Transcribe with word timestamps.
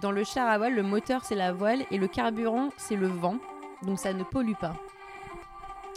dans 0.00 0.10
le 0.10 0.24
char 0.24 0.48
à 0.48 0.58
voile, 0.58 0.74
le 0.74 0.82
moteur 0.82 1.24
c'est 1.24 1.34
la 1.34 1.52
voile 1.52 1.84
et 1.90 1.98
le 1.98 2.08
carburant 2.08 2.70
c'est 2.76 2.96
le 2.96 3.08
vent, 3.08 3.36
donc 3.82 3.98
ça 3.98 4.12
ne 4.12 4.22
pollue 4.22 4.56
pas. 4.60 4.74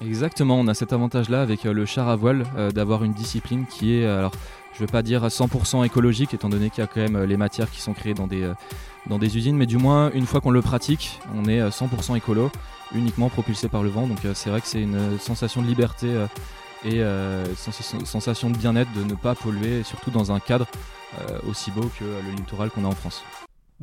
Exactement, 0.02 0.60
on 0.60 0.68
a 0.68 0.74
cet 0.74 0.94
avantage-là 0.94 1.42
avec 1.42 1.66
euh, 1.66 1.74
le 1.74 1.86
char 1.86 2.10
à 2.10 2.16
voile 2.16 2.46
euh, 2.58 2.72
d'avoir 2.72 3.04
une 3.04 3.14
discipline 3.14 3.68
qui 3.68 3.96
est, 3.96 4.06
euh, 4.06 4.18
alors 4.18 4.32
je 4.74 4.82
ne 4.82 4.88
veux 4.88 4.92
pas 4.92 5.04
dire 5.04 5.28
100% 5.28 5.86
écologique 5.86 6.34
étant 6.34 6.50
donné 6.50 6.72
qu'il 6.72 6.80
y 6.80 6.84
a 6.84 6.88
quand 6.88 7.02
même 7.02 7.24
les 7.24 7.38
matières 7.38 7.70
qui 7.70 7.82
sont 7.82 7.94
créées 7.94 8.16
dans 8.16 8.26
des, 8.26 8.52
dans 9.06 9.20
des 9.20 9.38
usines, 9.38 9.56
mais 9.56 9.68
du 9.68 9.78
moins 9.78 10.10
une 10.14 10.26
fois 10.26 10.42
qu'on 10.42 10.50
le 10.50 10.62
pratique, 10.62 11.20
on 11.36 11.46
est 11.46 11.60
100% 11.60 12.18
écolo, 12.18 12.50
uniquement 12.96 13.30
propulsé 13.30 13.68
par 13.68 13.84
le 13.84 13.90
vent. 13.90 14.08
Donc 14.08 14.20
c'est 14.34 14.50
vrai 14.50 14.62
que 14.62 14.68
c'est 14.68 14.82
une 14.82 15.20
sensation 15.20 15.62
de 15.62 15.68
liberté 15.68 16.08
et 16.86 17.02
une 17.02 18.06
sensation 18.06 18.50
de 18.50 18.58
bien-être 18.58 18.92
de 18.94 19.04
ne 19.04 19.14
pas 19.14 19.36
polluer, 19.36 19.84
surtout 19.84 20.10
dans 20.10 20.32
un 20.32 20.40
cadre 20.40 20.66
aussi 21.48 21.70
beau 21.72 21.92
que 22.00 22.06
le 22.06 22.32
littoral 22.36 22.70
qu'on 22.72 22.86
a 22.86 22.88
en 22.88 22.96
France. 22.96 23.24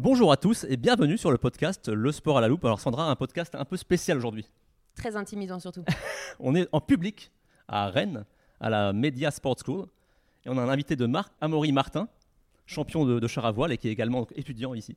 Bonjour 0.00 0.30
à 0.30 0.36
tous 0.36 0.64
et 0.68 0.76
bienvenue 0.76 1.18
sur 1.18 1.32
le 1.32 1.38
podcast 1.38 1.88
Le 1.88 2.12
Sport 2.12 2.38
à 2.38 2.40
la 2.40 2.46
Loupe. 2.46 2.64
Alors 2.64 2.78
Sandra, 2.78 3.10
un 3.10 3.16
podcast 3.16 3.56
un 3.56 3.64
peu 3.64 3.76
spécial 3.76 4.16
aujourd'hui. 4.16 4.48
Très 4.94 5.16
intimidant 5.16 5.58
surtout. 5.58 5.82
on 6.38 6.54
est 6.54 6.68
en 6.70 6.80
public 6.80 7.32
à 7.66 7.90
Rennes, 7.90 8.24
à 8.60 8.70
la 8.70 8.92
Media 8.92 9.32
Sports 9.32 9.56
School. 9.66 9.86
Et 10.46 10.50
on 10.50 10.56
a 10.56 10.62
un 10.62 10.68
invité 10.68 10.94
de 10.94 11.04
Marc 11.06 11.32
Amaury 11.40 11.72
Martin, 11.72 12.08
champion 12.64 13.04
de, 13.04 13.26
char 13.26 13.44
à 13.44 13.50
voile 13.50 13.72
et 13.72 13.76
qui 13.76 13.88
est 13.88 13.90
également 13.90 14.28
étudiant 14.36 14.72
ici. 14.72 14.96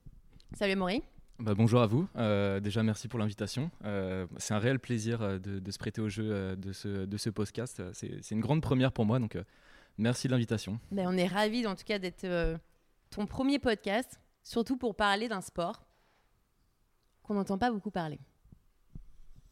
Salut 0.53 0.73
Amaury. 0.73 1.01
Bah, 1.39 1.55
bonjour 1.55 1.81
à 1.81 1.87
vous. 1.87 2.07
Euh, 2.17 2.59
déjà, 2.59 2.83
merci 2.83 3.07
pour 3.07 3.17
l'invitation. 3.17 3.71
Euh, 3.85 4.27
c'est 4.37 4.53
un 4.53 4.59
réel 4.59 4.77
plaisir 4.77 5.23
euh, 5.23 5.39
de, 5.39 5.71
se 5.71 5.79
prêter 5.79 6.01
au 6.01 6.09
jeu 6.09 6.55
de, 6.55 6.73
ce, 6.73 7.05
de 7.05 7.17
ce 7.17 7.31
podcast. 7.31 7.81
C'est 7.93 8.29
une 8.29 8.41
grande 8.41 8.61
première 8.61 8.91
pour 8.91 9.07
moi, 9.07 9.17
donc 9.17 9.35
merci 9.97 10.27
de 10.27 10.33
l'invitation. 10.33 10.79
Ben, 10.91 11.07
on 11.09 11.17
est 11.17 11.25
ravis 11.25 11.65
en 11.65 11.73
tout 11.73 11.85
cas 11.85 11.97
d'être 11.97 12.27
ton 13.09 13.25
premier 13.25 13.57
podcast, 13.57 14.19
surtout 14.43 14.77
pour 14.77 14.95
parler 14.95 15.27
d'un 15.27 15.41
sport 15.41 15.85
qu'on 17.23 17.35
n'entend 17.35 17.57
pas 17.57 17.71
beaucoup 17.71 17.91
parler. 17.91 18.19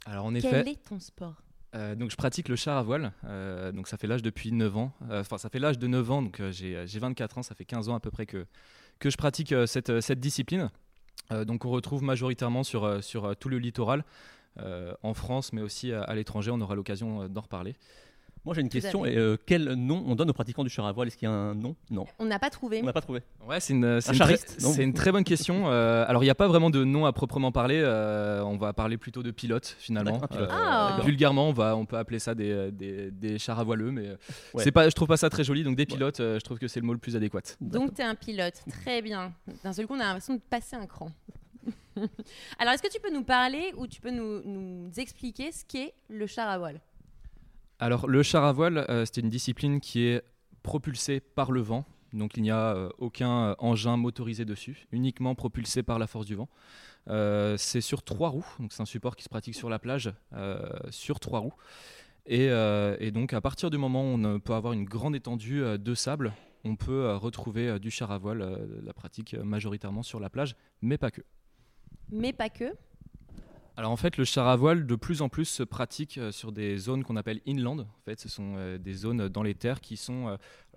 Alors 0.05 0.25
en 0.25 0.33
Quel 0.33 0.67
est 0.67 0.83
ton 0.83 0.99
sport? 0.99 1.41
euh, 1.75 1.93
donc 1.93 2.09
je 2.09 2.15
pratique 2.15 2.47
le 2.47 2.55
char 2.55 2.77
à 2.77 2.81
voile, 2.81 3.13
euh, 3.25 3.71
donc 3.71 3.87
ça 3.87 3.97
fait 3.97 4.07
l'âge 4.07 4.23
depuis 4.23 4.51
9 4.51 4.75
ans, 4.75 4.91
euh, 5.11 5.21
enfin 5.21 5.37
ça 5.37 5.49
fait 5.49 5.59
l'âge 5.59 5.77
de 5.77 5.85
9 5.85 6.11
ans, 6.11 6.21
donc 6.23 6.41
j'ai 6.49 6.83
24 6.83 7.37
ans, 7.37 7.43
ça 7.43 7.53
fait 7.53 7.65
15 7.65 7.89
ans 7.89 7.95
à 7.95 7.99
peu 7.99 8.09
près 8.09 8.25
que, 8.25 8.47
que 8.97 9.11
je 9.11 9.17
pratique 9.17 9.53
cette, 9.67 10.01
cette, 10.01 10.19
discipline. 10.19 10.71
donc 11.45 11.65
on 11.65 11.69
retrouve 11.69 12.01
majoritairement 12.01 12.63
sur, 12.63 13.03
sur 13.03 13.35
tout 13.35 13.49
le 13.49 13.59
littoral, 13.59 14.03
en 14.57 15.13
France 15.13 15.53
mais 15.53 15.61
aussi 15.61 15.91
à 15.93 16.15
l'étranger, 16.15 16.49
on 16.49 16.59
aura 16.59 16.73
l'occasion 16.73 17.29
d'en 17.29 17.41
reparler. 17.41 17.75
Moi 18.45 18.55
j'ai 18.55 18.61
une 18.61 18.69
question. 18.69 19.05
Et, 19.05 19.17
euh, 19.17 19.37
quel 19.45 19.73
nom 19.73 20.03
on 20.07 20.15
donne 20.15 20.29
aux 20.29 20.33
pratiquants 20.33 20.63
du 20.63 20.69
char 20.69 20.85
à 20.85 20.91
voile? 20.91 21.07
Est-ce 21.07 21.17
qu'il 21.17 21.27
y 21.27 21.31
a 21.31 21.35
un 21.35 21.55
nom? 21.55 21.75
Non. 21.89 22.05
On 22.19 22.25
n'a 22.25 22.39
pas 22.39 22.49
trouvé. 22.49 22.79
On 22.81 22.85
n'a 22.85 22.93
pas 22.93 23.01
trouvé. 23.01 23.21
Ouais, 23.47 23.59
c'est 23.59 23.73
une, 23.73 24.01
c'est 24.01 24.13
une, 24.83 24.93
très 24.93 25.11
bonne 25.11 25.23
question. 25.23 25.67
Euh, 25.79 26.03
alors 26.07 26.23
il 26.23 26.25
n'y 26.25 26.31
a 26.31 26.35
pas 26.35 26.47
vraiment 26.47 26.69
de 26.69 26.83
nom 26.83 27.05
à 27.05 27.13
proprement 27.13 27.51
parler. 27.51 27.79
Euh, 27.83 28.41
on 28.43 28.57
va 28.57 28.73
parler 28.73 28.97
plutôt 28.97 29.21
de 29.21 29.29
pilote 29.29 29.75
finalement. 29.77 30.19
Ah. 30.31 30.99
vulgairement, 31.03 31.49
on 31.49 31.53
va, 31.53 31.75
on 31.75 31.85
peut 31.85 31.97
appeler 31.97 32.17
ça 32.17 32.33
des, 32.33 32.71
des, 32.71 33.11
des 33.11 33.37
chars 33.37 33.59
à 33.59 33.63
voileux, 33.63 33.91
mais 33.91 34.15
c'est 34.57 34.71
pas, 34.71 34.89
je 34.89 34.95
trouve 34.95 35.07
pas 35.07 35.17
ça 35.17 35.29
très 35.29 35.43
joli. 35.43 35.63
Donc 35.63 35.75
des 35.75 35.85
pilotes, 35.85 36.17
je 36.17 36.39
trouve 36.39 36.57
que 36.57 36.67
c'est 36.67 36.79
le 36.79 36.85
mot 36.85 36.93
le 36.93 36.99
plus 36.99 37.15
adéquat. 37.15 37.41
Donc 37.61 37.93
tu 37.93 38.01
es 38.01 38.03
un 38.03 38.15
pilote, 38.15 38.63
très 38.69 39.01
bien. 39.01 39.33
D'un 39.63 39.73
seul 39.73 39.85
coup, 39.85 39.93
on 39.93 39.99
a 39.99 40.05
l'impression 40.05 40.33
de 40.33 40.41
passer 40.49 40.75
un 40.75 40.87
cran. 40.87 41.11
Alors, 42.59 42.73
est-ce 42.73 42.83
que 42.83 42.91
tu 42.91 42.99
peux 42.99 43.13
nous 43.13 43.23
parler 43.23 43.73
ou 43.77 43.87
tu 43.87 44.01
peux 44.01 44.11
nous, 44.11 44.41
nous 44.43 44.91
expliquer 44.97 45.51
ce 45.51 45.65
qu'est 45.65 45.93
le 46.09 46.27
char 46.27 46.47
à 46.47 46.57
voile? 46.57 46.79
Alors, 47.81 48.08
le 48.08 48.23
char 48.23 48.44
à 48.44 48.52
voile, 48.52 48.85
euh, 48.89 49.05
c'est 49.05 49.22
une 49.22 49.30
discipline 49.30 49.80
qui 49.80 50.05
est 50.05 50.22
propulsée 50.63 51.22
par 51.22 51.53
le 51.53 51.61
vent. 51.61 51.86
Donc, 52.11 52.36
il 52.36 52.44
n'y 52.44 52.52
a 52.52 52.75
euh, 52.75 52.89
aucun 52.97 53.45
euh, 53.45 53.55
engin 53.58 53.95
motorisé 53.95 54.44
dessus, 54.44 54.86
uniquement 54.91 55.33
propulsé 55.33 55.81
par 55.81 55.97
la 55.97 56.05
force 56.05 56.25
du 56.25 56.36
vent. 56.36 56.49
c'est 57.58 57.81
sur 57.81 58.03
trois 58.03 58.30
roues, 58.30 58.45
donc 58.59 58.73
c'est 58.73 58.81
un 58.81 58.86
support 58.86 59.16
qui 59.16 59.23
se 59.23 59.30
pratique 59.30 59.55
sur 59.55 59.69
la 59.69 59.80
plage 59.80 60.11
sur 60.89 61.19
trois 61.19 61.39
roues. 61.39 61.53
Et, 62.25 62.49
donc, 63.11 63.33
à 63.33 63.41
partir 63.41 63.70
du 63.70 63.77
moment 63.77 64.03
où 64.03 64.17
on 64.17 64.39
peut 64.39 64.53
avoir 64.53 64.73
une 64.73 64.83
grande 64.83 65.15
étendue 65.15 65.64
de 65.80 65.95
sable, 65.95 66.33
on 66.65 66.76
peut 66.76 67.15
retrouver 67.15 67.80
du 67.80 67.89
char 67.89 68.11
à 68.11 68.17
voile, 68.17 68.67
la 68.83 68.93
pratique 68.93 69.33
majoritairement 69.33 70.03
sur 70.03 70.20
la 70.20 70.30
plage, 70.30 70.55
mais 70.82 70.98
pas 70.98 71.09
que. 71.09 71.21
Mais 72.11 72.33
pas 72.33 72.49
que 72.49 72.76
alors 73.79 73.91
en 73.93 73.95
fait, 73.95 74.17
le 74.17 74.25
char 74.25 74.45
à 74.49 74.57
voile 74.57 74.85
de 74.85 74.95
plus 74.97 75.21
en 75.21 75.29
plus 75.29 75.45
se 75.45 75.63
pratique 75.63 76.17
euh, 76.17 76.33
sur 76.33 76.51
des 76.51 76.75
zones 76.75 77.05
qu'on 77.05 77.15
appelle 77.15 77.39
inland. 77.47 77.79
En 77.79 78.03
fait, 78.03 78.19
ce 78.19 78.27
sont 78.27 78.55
euh, 78.57 78.77
des 78.77 78.93
zones 78.93 79.29
dans 79.29 79.41
les 79.41 79.55
terres 79.55 79.79
qui 79.79 79.95
sont 79.95 80.27
euh, 80.27 80.35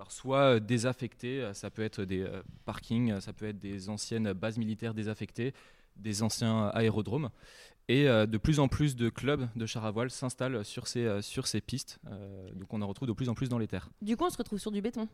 soit 0.09 0.61
désaffectées, 0.61 1.51
ça 1.53 1.69
peut 1.69 1.83
être 1.83 2.05
des 2.05 2.25
parkings, 2.65 3.19
ça 3.19 3.33
peut 3.33 3.47
être 3.47 3.59
des 3.59 3.89
anciennes 3.89 4.33
bases 4.35 4.57
militaires 4.57 4.95
désaffectées, 4.95 5.53
des 5.97 6.23
anciens 6.23 6.69
aérodromes. 6.75 7.31
Et 7.89 8.05
de 8.05 8.39
plus 8.39 8.61
en 8.61 8.69
plus 8.69 8.95
de 8.95 9.09
clubs 9.09 9.49
de 9.57 9.67
char 9.67 9.85
à 9.85 9.91
voile 9.91 10.11
s'installent 10.11 10.65
sur 10.65 10.87
ces, 10.87 11.21
sur 11.21 11.47
ces 11.47 11.61
pistes. 11.61 11.99
donc 12.55 12.73
on 12.73 12.81
en 12.81 12.87
retrouve 12.87 13.09
de 13.09 13.13
plus 13.13 13.29
en 13.29 13.35
plus 13.35 13.49
dans 13.49 13.59
les 13.59 13.67
terres. 13.67 13.91
Du 14.01 14.17
coup, 14.17 14.25
on 14.25 14.31
se 14.31 14.39
retrouve 14.39 14.61
sur 14.61 14.71
du 14.71 14.81
béton 14.81 15.09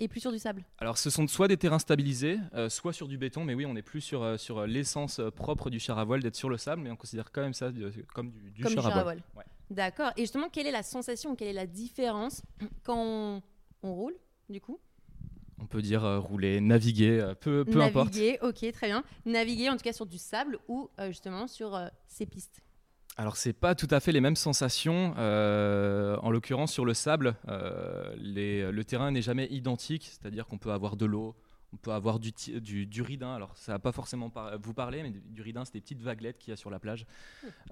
et 0.00 0.08
plus 0.08 0.20
sur 0.20 0.32
du 0.32 0.38
sable 0.38 0.64
Alors 0.78 0.98
ce 0.98 1.10
sont 1.10 1.26
soit 1.26 1.48
des 1.48 1.56
terrains 1.56 1.78
stabilisés, 1.78 2.38
euh, 2.54 2.68
soit 2.68 2.92
sur 2.92 3.08
du 3.08 3.18
béton, 3.18 3.44
mais 3.44 3.54
oui, 3.54 3.66
on 3.66 3.74
n'est 3.74 3.82
plus 3.82 4.00
sur, 4.00 4.22
euh, 4.22 4.36
sur 4.36 4.58
euh, 4.58 4.66
l'essence 4.66 5.20
propre 5.36 5.70
du 5.70 5.78
char 5.78 5.98
à 5.98 6.04
voile 6.04 6.22
d'être 6.22 6.36
sur 6.36 6.48
le 6.48 6.56
sable, 6.56 6.82
mais 6.82 6.90
on 6.90 6.96
considère 6.96 7.30
quand 7.32 7.42
même 7.42 7.54
ça 7.54 7.70
comme 8.12 8.32
du, 8.32 8.62
char, 8.62 8.86
à 8.86 9.02
voile. 9.02 9.22
D'accord. 9.70 10.10
Et 10.16 10.22
justement, 10.22 10.48
quelle 10.48 10.66
est 10.66 10.72
la 10.72 10.82
sensation, 10.82 11.34
quelle 11.36 11.48
est 11.48 11.52
la 11.52 11.66
différence 11.66 12.42
quand 12.82 13.42
on, 13.82 13.94
roule, 13.94 14.16
du 14.48 14.60
coup? 14.60 14.78
On 15.58 15.66
peut 15.66 15.82
dire 15.82 16.02
rouler, 16.22 16.60
naviguer, 16.60 17.32
peu, 17.40 17.64
peu 17.64 17.80
importe. 17.80 18.14
Naviguer, 18.14 18.38
ok, 18.42 18.72
très 18.72 18.88
bien. 18.88 19.04
Naviguer 19.24 19.70
en 19.70 19.76
tout 19.76 19.84
cas 19.84 19.92
sur 19.92 20.04
du 20.04 20.18
sable 20.18 20.58
ou 20.68 20.90
justement 21.08 21.46
sur 21.46 21.80
ces 22.06 22.26
pistes 22.26 22.60
alors 23.16 23.36
c'est 23.36 23.52
pas 23.52 23.76
tout 23.76 23.86
à 23.90 24.00
fait 24.00 24.10
les 24.10 24.20
mêmes 24.20 24.36
sensations. 24.36 25.14
Euh, 25.18 26.16
en 26.22 26.30
l'occurrence 26.30 26.72
sur 26.72 26.84
le 26.84 26.94
sable, 26.94 27.36
euh, 27.48 28.14
le 28.16 28.82
terrain 28.82 29.10
n'est 29.12 29.22
jamais 29.22 29.46
identique, 29.50 30.10
c'est-à-dire 30.10 30.46
qu'on 30.46 30.58
peut 30.58 30.72
avoir 30.72 30.96
de 30.96 31.06
l'eau, 31.06 31.36
on 31.72 31.76
peut 31.76 31.92
avoir 31.92 32.18
du, 32.18 32.32
du, 32.60 33.02
ridin. 33.02 33.32
Alors 33.32 33.56
ça 33.56 33.72
va 33.72 33.78
pas 33.78 33.92
forcément 33.92 34.32
vous 34.60 34.74
parler, 34.74 35.04
mais 35.04 35.10
du 35.10 35.42
ridin 35.42 35.64
c'est 35.64 35.74
des 35.74 35.80
petites 35.80 36.02
vaguelettes 36.02 36.38
qu'il 36.38 36.50
y 36.50 36.54
a 36.54 36.56
sur 36.56 36.70
la 36.70 36.80
plage. 36.80 37.06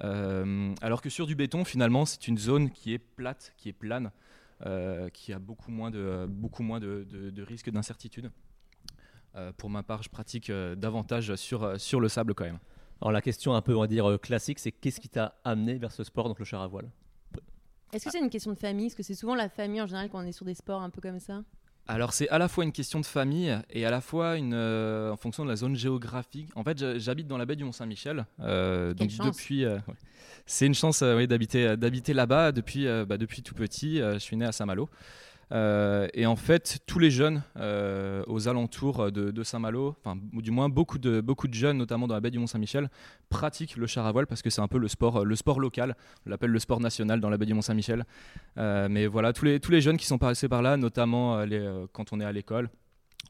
Euh, 0.04 0.72
alors 0.80 1.02
que 1.02 1.10
sur 1.10 1.26
du 1.26 1.34
béton 1.34 1.64
finalement 1.64 2.04
c'est 2.04 2.28
une 2.28 2.38
zone 2.38 2.70
qui 2.70 2.92
est 2.92 2.98
plate, 2.98 3.52
qui 3.56 3.68
est 3.68 3.72
plane, 3.72 4.12
qui 5.12 5.32
a 5.32 5.40
beaucoup 5.40 5.72
moins 5.72 5.90
de, 5.90 6.26
beaucoup 6.28 6.62
moins 6.62 6.78
de, 6.78 7.04
de 7.10 7.42
risques 7.42 7.70
d'incertitude. 7.70 8.30
pour 9.56 9.70
ma 9.70 9.82
part 9.82 10.04
je 10.04 10.08
pratique 10.08 10.52
davantage 10.52 11.34
sur, 11.34 11.80
sur 11.80 11.98
le 11.98 12.08
sable 12.08 12.32
quand 12.34 12.44
même. 12.44 12.60
Alors 13.02 13.10
la 13.10 13.20
question 13.20 13.52
un 13.56 13.62
peu, 13.62 13.74
on 13.74 13.80
va 13.80 13.88
dire, 13.88 14.08
euh, 14.08 14.16
classique, 14.16 14.60
c'est 14.60 14.70
qu'est-ce 14.70 15.00
qui 15.00 15.08
t'a 15.08 15.34
amené 15.42 15.74
vers 15.74 15.90
ce 15.90 16.04
sport, 16.04 16.28
donc 16.28 16.38
le 16.38 16.44
char 16.44 16.62
à 16.62 16.68
voile? 16.68 16.88
Est-ce 17.92 18.04
que 18.04 18.12
c'est 18.12 18.20
une 18.20 18.30
question 18.30 18.52
de 18.52 18.58
famille? 18.58 18.86
Est-ce 18.86 18.94
que 18.94 19.02
c'est 19.02 19.16
souvent 19.16 19.34
la 19.34 19.48
famille 19.48 19.82
en 19.82 19.88
général 19.88 20.08
quand 20.08 20.20
on 20.20 20.26
est 20.26 20.30
sur 20.30 20.44
des 20.44 20.54
sports 20.54 20.80
un 20.80 20.88
peu 20.88 21.00
comme 21.00 21.18
ça? 21.18 21.42
Alors 21.88 22.12
c'est 22.12 22.28
à 22.28 22.38
la 22.38 22.46
fois 22.46 22.62
une 22.62 22.70
question 22.70 23.00
de 23.00 23.04
famille 23.04 23.58
et 23.70 23.84
à 23.84 23.90
la 23.90 24.00
fois 24.00 24.36
une, 24.36 24.54
euh, 24.54 25.10
en 25.10 25.16
fonction 25.16 25.42
de 25.44 25.48
la 25.48 25.56
zone 25.56 25.74
géographique. 25.74 26.48
En 26.54 26.62
fait, 26.62 26.96
j'habite 27.00 27.26
dans 27.26 27.38
la 27.38 27.44
baie 27.44 27.56
du 27.56 27.64
Mont-Saint-Michel, 27.64 28.24
euh, 28.38 28.94
donc 28.94 29.10
depuis, 29.18 29.64
c'est 30.46 30.66
une 30.66 30.74
chance 30.74 31.02
d'habiter 31.02 31.76
d'habiter 31.76 32.14
là-bas 32.14 32.52
depuis 32.52 32.84
bah, 32.84 33.18
depuis 33.18 33.42
tout 33.42 33.56
petit. 33.56 33.96
je 33.98 34.18
suis 34.18 34.36
né 34.36 34.44
à 34.44 34.52
Saint-Malo. 34.52 34.88
Euh, 35.52 36.08
et 36.14 36.24
en 36.26 36.36
fait, 36.36 36.78
tous 36.86 36.98
les 36.98 37.10
jeunes 37.10 37.42
euh, 37.56 38.22
aux 38.26 38.48
alentours 38.48 39.12
de, 39.12 39.42
Saint-Malo, 39.42 39.96
enfin, 40.02 40.18
du 40.32 40.50
moins 40.50 40.68
beaucoup 40.68 40.98
de, 40.98 41.20
beaucoup 41.20 41.48
de 41.48 41.54
jeunes, 41.54 41.76
notamment 41.76 42.06
dans 42.06 42.14
la 42.14 42.20
baie 42.20 42.30
du 42.30 42.38
Mont-Saint-Michel, 42.38 42.88
pratiquent 43.28 43.76
le 43.76 43.86
char 43.86 44.06
à 44.06 44.12
voile 44.12 44.26
parce 44.26 44.42
que 44.42 44.50
c'est 44.50 44.60
un 44.60 44.68
peu 44.68 44.78
le 44.78 44.88
sport, 44.88 45.24
le 45.24 45.36
sport 45.36 45.60
local. 45.60 45.96
On 46.26 46.30
l'appelle 46.30 46.50
le 46.50 46.58
sport 46.58 46.80
national 46.80 47.20
dans 47.20 47.28
la 47.28 47.36
baie 47.36 47.46
du 47.46 47.54
Mont-Saint-Michel. 47.54 48.04
Euh, 48.58 48.88
mais 48.90 49.06
voilà, 49.06 49.32
tous 49.32 49.44
les, 49.44 49.60
tous 49.60 49.72
les 49.72 49.80
jeunes 49.80 49.96
qui 49.96 50.06
sont 50.06 50.18
passés 50.18 50.48
par 50.48 50.62
là, 50.62 50.76
notamment 50.76 51.40
les, 51.44 51.84
quand 51.92 52.12
on 52.12 52.20
est 52.20 52.24
à 52.24 52.32
l'école, 52.32 52.70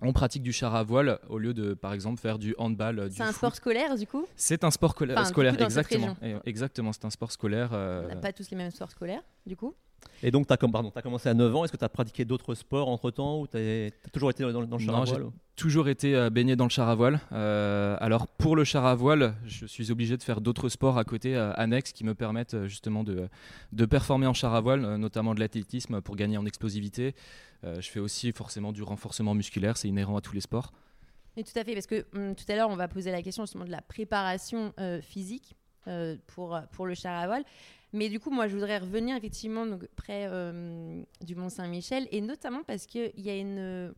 on 0.00 0.12
pratique 0.12 0.42
du 0.42 0.52
char 0.52 0.74
à 0.74 0.82
voile 0.82 1.18
au 1.28 1.38
lieu 1.38 1.54
de, 1.54 1.74
par 1.74 1.92
exemple, 1.92 2.20
faire 2.20 2.38
du 2.38 2.54
handball. 2.58 3.08
C'est 3.10 3.22
un 3.22 3.32
sport 3.32 3.54
scolaire, 3.54 3.96
du 3.96 4.06
coup? 4.06 4.26
C'est 4.36 4.64
un 4.64 4.70
sport 4.70 4.92
scolaire, 4.92 5.60
exactement. 5.60 6.16
Exactement, 6.44 6.92
c'est 6.92 7.04
un 7.04 7.10
sport 7.10 7.32
scolaire. 7.32 7.70
On 7.72 8.06
n'a 8.06 8.16
pas 8.16 8.32
tous 8.32 8.48
les 8.50 8.56
mêmes 8.56 8.70
sports 8.70 8.92
scolaires, 8.92 9.22
du 9.44 9.56
coup? 9.56 9.74
Et 10.22 10.30
donc, 10.30 10.46
tu 10.46 10.52
as, 10.52 10.54
as, 10.54 11.02
commencé 11.02 11.28
à 11.28 11.34
9 11.34 11.56
ans. 11.56 11.64
Est-ce 11.64 11.72
que 11.72 11.76
tu 11.76 11.84
as 11.84 11.88
pratiqué 11.88 12.24
d'autres 12.24 12.54
sports 12.54 12.88
entre-temps 12.88 13.40
ou 13.40 13.46
tu 13.46 13.56
as, 13.56 13.90
toujours 14.12 14.30
été 14.30 14.44
dans, 14.44 14.60
le 14.60 14.78
char 14.78 15.02
à 15.02 15.04
voile 15.04 15.30
toujours 15.56 15.88
été 15.88 16.14
euh, 16.16 16.30
baigné 16.30 16.56
dans 16.56 16.64
le 16.64 16.70
char 16.70 16.88
à 16.88 16.94
voile. 16.94 17.20
Euh, 17.32 17.96
alors, 18.00 18.26
pour 18.26 18.56
le 18.56 18.64
char 18.64 18.84
à 18.86 18.94
voile, 18.94 19.34
je 19.44 19.66
suis 19.66 19.90
obligé 19.90 20.16
de 20.16 20.22
faire 20.22 20.40
d'autres 20.40 20.68
sports 20.68 20.98
à 20.98 21.04
côté, 21.04 21.36
euh, 21.36 21.52
annexes, 21.54 21.92
qui 21.92 22.04
me 22.04 22.14
permettent 22.14 22.64
justement 22.66 23.04
de, 23.04 23.28
de, 23.72 23.86
performer 23.86 24.26
en 24.26 24.34
char 24.34 24.54
à 24.54 24.60
voile, 24.60 24.96
notamment 24.96 25.34
de 25.34 25.40
l'athlétisme 25.40 26.00
pour 26.00 26.16
gagner 26.16 26.36
en 26.36 26.46
explosivité. 26.46 27.14
je 27.62 27.88
fais 27.88 28.00
aussi 28.00 28.32
forcément 28.32 28.72
du 28.72 28.82
renforcement 28.82 29.34
musculaire, 29.34 29.76
c'est 29.76 29.88
inhérent 29.88 30.16
à 30.16 30.20
tous 30.20 30.34
les 30.34 30.40
sports. 30.40 30.72
Et 31.36 31.44
tout 31.44 31.56
à 31.56 31.64
fait, 31.64 31.74
parce 31.74 31.86
que 31.86 32.04
hum, 32.14 32.34
tout 32.34 32.44
à 32.48 32.56
l'heure, 32.56 32.70
on 32.70 32.76
va 32.76 32.88
poser 32.88 33.10
la 33.10 33.22
question 33.22 33.44
justement 33.44 33.64
de 33.64 33.70
la 33.70 33.82
préparation 33.82 34.72
physique 35.02 35.54
pour, 36.26 36.60
pour 36.72 36.86
le 36.86 36.94
char 36.94 37.20
à 37.20 37.26
voile. 37.26 37.44
Mais 37.92 38.08
du 38.08 38.20
coup, 38.20 38.30
moi, 38.30 38.48
je 38.48 38.54
voudrais 38.54 38.78
revenir 38.78 39.16
effectivement 39.16 39.66
près 39.96 40.26
euh, 40.30 41.02
du 41.20 41.34
Mont-Saint-Michel, 41.34 42.08
et 42.10 42.20
notamment 42.20 42.62
parce 42.62 42.86
qu'il 42.86 43.12
y 43.16 43.28
a 43.28 43.36
une 43.36 43.92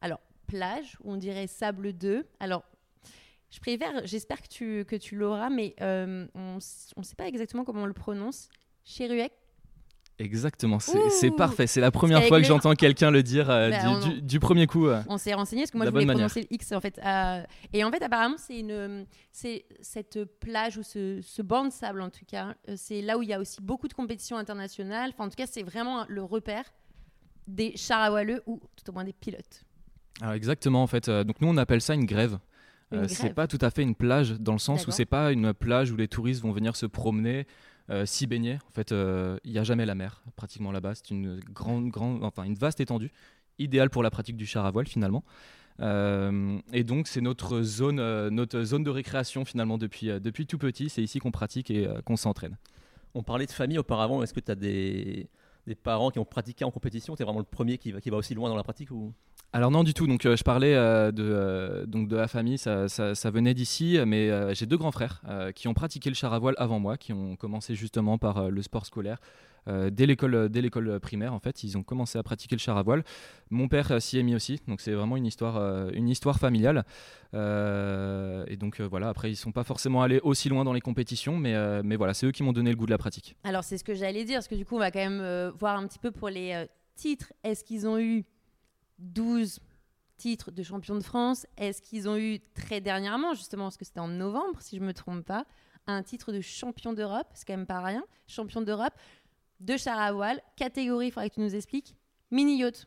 alors, 0.00 0.20
plage, 0.46 0.96
on 1.04 1.16
dirait 1.16 1.46
Sable 1.46 1.92
2. 1.92 2.26
Alors, 2.40 2.64
Je 3.50 3.60
préfère, 3.60 4.06
j'espère 4.06 4.42
que 4.42 4.48
tu, 4.48 4.84
que 4.84 4.96
tu 4.96 5.16
l'auras, 5.16 5.50
mais 5.50 5.74
euh, 5.80 6.26
on 6.34 6.56
ne 6.56 7.02
sait 7.04 7.16
pas 7.16 7.26
exactement 7.26 7.64
comment 7.64 7.82
on 7.82 7.86
le 7.86 7.92
prononce. 7.92 8.48
Cheruec 8.84 9.32
Exactement, 10.20 10.78
c'est 10.80 11.30
parfait. 11.30 11.66
C'est 11.68 11.80
la 11.80 11.90
première 11.92 12.24
fois 12.24 12.40
que 12.40 12.46
j'entends 12.46 12.74
quelqu'un 12.74 13.10
le 13.12 13.22
dire 13.22 13.48
euh, 13.50 13.70
Bah, 13.70 13.78
du, 13.80 13.86
on- 13.86 13.98
du- 14.14 14.22
du 14.22 14.40
premier 14.40 14.66
coup. 14.66 14.86
euh. 14.88 15.00
On 15.08 15.16
s'est 15.16 15.32
renseigné 15.32 15.62
parce 15.62 15.70
que 15.70 15.76
moi 15.76 15.86
je 15.86 15.90
la 15.92 16.00
voulais 16.00 16.12
prononcer 16.12 16.40
le 16.40 16.46
X 16.54 16.72
en 16.72 16.80
fait. 16.80 16.98
euh, 17.04 17.42
et 17.72 17.84
en 17.84 17.90
fait 17.92 18.02
apparemment 18.02 18.36
c'est 18.36 18.58
une 18.58 19.06
c'est 19.30 19.64
cette 19.80 20.24
plage 20.40 20.76
ou 20.76 20.82
ce, 20.82 21.20
ce 21.22 21.40
banc 21.42 21.66
de 21.66 21.70
sable 21.72 22.00
en 22.00 22.10
tout 22.10 22.24
cas, 22.26 22.54
c'est 22.76 23.00
là 23.00 23.16
où 23.16 23.22
il 23.22 23.28
y 23.28 23.32
a 23.32 23.38
aussi 23.38 23.60
beaucoup 23.62 23.86
de 23.86 23.94
compétitions 23.94 24.36
internationales. 24.36 25.10
Enfin 25.14 25.26
en 25.26 25.28
tout 25.28 25.36
cas 25.36 25.46
c'est 25.46 25.62
vraiment 25.62 26.04
le 26.08 26.22
repère 26.24 26.64
des 27.46 27.76
chars 27.76 28.00
à 28.02 28.10
voileux 28.10 28.42
ou 28.46 28.60
tout 28.76 28.90
au 28.90 28.92
moins 28.92 29.04
des 29.04 29.12
pilotes. 29.12 29.64
Alors 30.20 30.34
exactement 30.34 30.82
en 30.82 30.86
fait. 30.88 31.08
donc 31.08 31.40
nous 31.40 31.48
on 31.48 31.56
appelle 31.58 31.80
ça 31.80 31.94
une 31.94 32.06
grève. 32.06 32.38
C'est 33.06 33.34
pas 33.34 33.46
tout 33.46 33.58
à 33.60 33.70
fait 33.70 33.82
une 33.82 33.94
plage 33.94 34.32
dans 34.40 34.52
le 34.54 34.58
sens 34.58 34.86
où 34.86 34.90
c'est 34.90 35.04
pas 35.04 35.30
une 35.30 35.52
plage 35.54 35.92
où 35.92 35.96
les 35.96 36.08
touristes 36.08 36.42
vont 36.42 36.52
venir 36.52 36.74
se 36.74 36.86
promener, 36.86 37.46
euh, 37.90 38.06
s'y 38.06 38.26
baigner. 38.26 38.58
En 38.68 38.72
fait, 38.72 38.92
euh, 38.92 39.38
il 39.44 39.52
y 39.52 39.58
a 39.58 39.64
jamais 39.64 39.86
la 39.86 39.94
mer 39.94 40.22
pratiquement 40.36 40.72
là-bas. 40.72 40.94
C'est 40.94 41.10
une 41.10 41.40
grande, 41.40 41.90
grande, 41.90 42.22
enfin 42.24 42.44
une 42.44 42.54
vaste 42.54 42.80
étendue, 42.80 43.12
idéale 43.58 43.90
pour 43.90 44.02
la 44.02 44.10
pratique 44.10 44.36
du 44.36 44.46
char 44.46 44.66
à 44.66 44.70
voile 44.70 44.86
finalement. 44.86 45.24
Euh, 45.80 46.58
et 46.72 46.82
donc 46.82 47.06
c'est 47.06 47.20
notre 47.20 47.62
zone, 47.62 48.00
euh, 48.00 48.30
notre 48.30 48.62
zone 48.64 48.82
de 48.82 48.90
récréation 48.90 49.44
finalement 49.44 49.78
depuis 49.78 50.08
depuis 50.20 50.46
tout 50.46 50.58
petit. 50.58 50.88
C'est 50.88 51.02
ici 51.02 51.18
qu'on 51.18 51.30
pratique 51.30 51.70
et 51.70 51.88
qu'on 52.04 52.16
s'entraîne. 52.16 52.56
On 53.14 53.22
parlait 53.22 53.46
de 53.46 53.52
famille 53.52 53.78
auparavant. 53.78 54.22
Est-ce 54.22 54.34
que 54.34 54.40
tu 54.40 54.50
as 54.50 54.54
des, 54.54 55.28
des 55.66 55.74
parents 55.74 56.10
qui 56.10 56.18
ont 56.18 56.24
pratiqué 56.24 56.64
en 56.64 56.70
compétition? 56.70 57.16
Tu 57.16 57.22
es 57.22 57.24
vraiment 57.24 57.40
le 57.40 57.44
premier 57.44 57.78
qui 57.78 57.92
va, 57.92 58.00
qui 58.00 58.10
va 58.10 58.16
aussi 58.16 58.34
loin 58.34 58.48
dans 58.48 58.56
la 58.56 58.64
pratique 58.64 58.90
ou... 58.90 59.12
Alors 59.52 59.70
non 59.70 59.82
du 59.82 59.94
tout. 59.94 60.06
Donc 60.06 60.26
euh, 60.26 60.36
je 60.36 60.44
parlais 60.44 60.74
euh, 60.74 61.10
de 61.10 61.22
euh, 61.24 61.86
donc 61.86 62.08
de 62.08 62.16
la 62.16 62.28
famille, 62.28 62.58
ça, 62.58 62.86
venait 63.30 63.54
d'ici, 63.54 63.98
mais 64.06 64.54
j'ai 64.54 64.66
deux 64.66 64.76
grands 64.76 64.92
frères 64.92 65.22
qui 65.54 65.68
ont 65.68 65.74
pratiqué 65.74 66.10
le 66.10 66.14
char 66.14 66.32
à 66.32 66.38
voile 66.38 66.54
avant 66.58 66.78
moi, 66.78 66.96
qui 66.96 67.12
ont 67.12 67.36
commencé 67.36 67.74
justement 67.74 68.18
par 68.18 68.50
le 68.50 68.62
sport 68.62 68.86
scolaire. 68.86 69.18
Dès 69.66 70.06
l'école 70.06 70.48
dès 70.48 70.62
l'école 70.62 70.98
primaire 70.98 71.34
en 71.34 71.40
fait 71.40 71.62
ils 71.62 71.76
ont 71.76 71.82
commencé 71.82 72.18
à 72.18 72.22
pratiquer 72.22 72.56
le 72.56 72.60
char 72.60 72.78
à 72.78 72.82
voile 72.82 73.04
mon 73.50 73.68
père 73.68 74.00
s'y 74.00 74.18
est 74.18 74.22
mis 74.22 74.34
aussi 74.34 74.62
donc 74.66 74.80
c'est 74.80 74.92
vraiment 74.92 75.18
une 75.18 75.26
histoire 75.26 75.90
une 75.90 76.08
histoire 76.08 76.38
familiale 76.38 76.86
et 77.34 78.56
donc 78.56 78.80
voilà 78.80 79.10
après 79.10 79.30
ils 79.30 79.36
sont 79.36 79.52
pas 79.52 79.64
forcément 79.64 80.00
allés 80.00 80.20
aussi 80.22 80.48
loin 80.48 80.64
dans 80.64 80.72
les 80.72 80.80
compétitions 80.80 81.36
mais 81.36 81.82
mais 81.82 81.96
voilà 81.96 82.14
c'est 82.14 82.24
eux 82.24 82.32
qui 82.32 82.42
m'ont 82.42 82.54
donné 82.54 82.70
le 82.70 82.76
goût 82.76 82.86
de 82.86 82.92
la 82.92 82.96
pratique 82.96 83.36
Alors 83.44 83.62
c'est 83.62 83.76
ce 83.76 83.84
que 83.84 83.94
j'allais 83.94 84.24
dire 84.24 84.36
parce 84.36 84.48
que 84.48 84.54
du 84.54 84.64
coup 84.64 84.76
on 84.76 84.78
va 84.78 84.90
quand 84.90 85.06
même 85.06 85.52
voir 85.58 85.78
un 85.78 85.86
petit 85.86 85.98
peu 85.98 86.12
pour 86.12 86.30
les 86.30 86.66
titres. 86.98 87.32
Est-ce 87.44 87.64
qu'ils 87.64 87.86
ont 87.86 87.98
eu 87.98 88.24
12 88.98 89.60
titres 90.16 90.50
de 90.50 90.62
champion 90.62 90.94
de 90.96 91.02
France 91.02 91.46
Est-ce 91.56 91.80
qu'ils 91.82 92.08
ont 92.08 92.16
eu 92.16 92.40
très 92.54 92.80
dernièrement 92.80 93.34
justement 93.34 93.64
parce 93.64 93.76
que 93.76 93.84
c'était 93.84 94.00
en 94.00 94.08
novembre 94.08 94.60
si 94.60 94.76
je 94.76 94.82
me 94.82 94.92
trompe 94.92 95.24
pas 95.24 95.44
un 95.86 96.02
titre 96.02 96.32
de 96.32 96.40
champion 96.42 96.92
d'Europe, 96.92 97.28
c'est 97.34 97.46
quand 97.46 97.56
même 97.56 97.66
pas 97.66 97.80
rien, 97.80 98.04
champion 98.26 98.60
d'Europe 98.60 98.92
de 99.60 99.76
char 99.76 99.98
à 99.98 100.12
voile, 100.12 100.40
catégorie, 100.56 101.06
il 101.06 101.10
faudrait 101.12 101.30
que 101.30 101.36
tu 101.36 101.40
nous 101.40 101.54
expliques, 101.54 101.94
mini 102.30 102.58
yacht. 102.58 102.86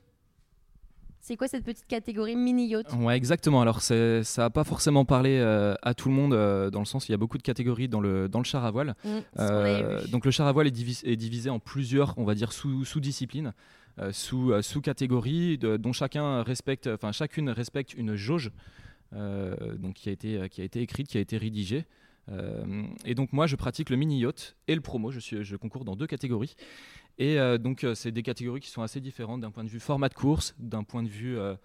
C'est 1.24 1.36
quoi 1.38 1.48
cette 1.48 1.64
petite 1.64 1.86
catégorie 1.86 2.36
mini 2.36 2.68
yacht? 2.68 2.92
Ouais, 2.94 3.16
exactement. 3.16 3.62
Alors, 3.62 3.82
ça 3.82 4.22
n'a 4.38 4.50
pas 4.50 4.64
forcément 4.64 5.06
parlé 5.06 5.38
euh, 5.38 5.76
à 5.84 5.94
tout 5.94 6.10
le 6.10 6.16
monde, 6.16 6.34
euh, 6.34 6.70
dans 6.72 6.80
le 6.80 6.86
sens 6.86 7.04
où 7.04 7.08
il 7.10 7.12
y 7.12 7.14
a 7.14 7.18
beaucoup 7.18 7.38
de 7.38 7.44
catégories 7.44 7.88
dans 7.88 8.02
le, 8.02 8.28
dans 8.28 8.40
le 8.40 8.44
char 8.46 8.66
à 8.66 8.72
voile. 8.72 8.96
Mmh, 9.04 9.10
Euh, 9.40 10.08
donc, 10.08 10.26
le 10.26 10.32
char 10.32 10.48
à 10.48 10.52
voile 10.52 10.66
est, 10.68 10.72
divis- 10.76 11.06
est 11.06 11.16
divisé 11.18 11.50
en 11.52 11.60
plusieurs, 11.60 12.14
on 12.18 12.24
va 12.24 12.34
dire, 12.34 12.52
sous- 12.52 12.86
sous-disciplines, 12.86 13.54
sous, 14.12 14.52
euh, 14.52 14.62
sous-catégories, 14.62 15.58
de- 15.58 15.78
dont 15.78 15.94
chacun 15.94 16.44
respecte, 16.44 16.88
enfin, 16.88 17.12
chacune 17.12 17.50
respecte 17.50 17.94
une 17.94 18.16
jauge 18.16 18.52
euh, 19.14 19.78
qui, 19.94 20.10
a 20.10 20.12
été, 20.12 20.50
qui 20.50 20.62
écrite, 20.62 21.08
qui 21.08 21.18
a 21.18 21.22
été 21.22 21.38
rédigée. 21.38 21.86
Euh, 22.30 22.84
et 23.04 23.16
donc 23.16 23.34
moi 23.34 23.48
je 23.48 23.56
pratique 23.56 23.90
le 23.90 23.96
mini 23.96 24.20
yacht 24.20 24.56
et 24.68 24.76
le 24.76 24.82
promo, 24.82 25.12
je, 25.12 25.20
suis, 25.20 25.44
je 25.44 25.56
concours 25.56 25.86
dans 25.86 25.96
deux 25.96 26.08
catégories. 26.08 26.56
Et 27.18 27.40
euh, 27.40 27.58
donc 27.58 27.84
euh, 27.84 27.96
c'est 27.96 28.12
des 28.12 28.24
catégories 28.24 28.62
qui 28.62 28.70
sont 28.70 28.84
assez 28.84 29.02
différentes 29.02 29.42
d'un 29.42 29.52
point 29.52 29.64
de 29.64 29.70
vue 29.70 29.80
format 29.80 30.10
de 30.10 30.14
course, 30.14 30.56
d'un 30.60 30.84
point 30.84 31.04
de 31.04 31.10
vue 31.10 31.38
euh, 31.38 31.56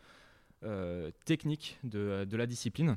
euh, 0.65 1.11
technique 1.25 1.79
de 1.85 2.37
la 2.37 2.47
discipline. 2.47 2.97